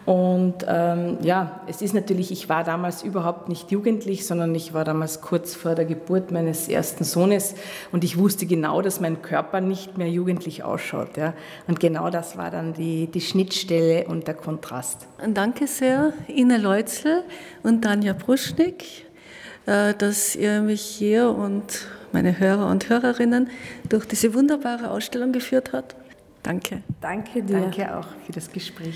Und 0.10 0.66
ähm, 0.68 1.20
ja, 1.22 1.62
es 1.68 1.84
ist 1.84 1.94
natürlich, 1.94 2.32
ich 2.32 2.50
war 2.50 2.64
damals 2.64 3.04
überhaupt 3.04 3.48
nicht 3.48 3.70
jugendlich, 3.70 4.26
sondern 4.26 4.56
ich 4.56 4.74
war 4.74 4.84
damals 4.84 5.22
kurz 5.22 5.54
vor 5.54 5.76
der 5.76 5.86
Geburt 5.86 6.32
meines 6.32 6.68
ersten 6.68 7.04
Sohnes 7.04 7.54
und 7.92 8.04
ich 8.04 8.18
wusste 8.18 8.48
genau, 8.48 8.82
dass 8.82 9.00
mein 9.00 9.22
Körper 9.22 9.62
nicht 9.62 10.00
mehr 10.00 10.10
jugendlich 10.10 10.64
ausschaut. 10.64 11.16
Ja. 11.16 11.36
Und 11.68 11.80
genau 11.80 12.10
das 12.10 12.38
war 12.38 12.50
dann 12.50 12.74
die, 12.74 13.06
die 13.06 13.22
Schnittstelle 13.22 14.08
und 14.08 14.26
der 14.26 14.34
Kontrast. 14.34 15.06
Danke 15.32 15.68
sehr, 15.68 16.14
Ina 16.28 16.58
Leutzel 16.58 17.22
und 17.62 17.84
Tanja 17.84 18.14
Bruschnik, 18.14 19.06
äh, 19.68 19.94
dass 19.94 20.36
ihr 20.36 20.64
mich 20.64 20.82
hier 20.82 21.30
und 21.30 21.86
meine 22.14 22.40
Hörer 22.40 22.66
und 22.66 22.90
Hörerinnen 22.90 23.52
durch 23.88 24.08
diese 24.08 24.34
wunderbare 24.34 24.90
Ausstellung 24.90 25.34
geführt 25.34 25.72
habt. 25.72 25.96
Danke. 26.42 26.82
Danke 27.00 27.44
dir. 27.44 27.60
Danke 27.60 27.96
auch 27.96 28.08
für 28.26 28.32
das 28.32 28.52
Gespräch. 28.52 28.96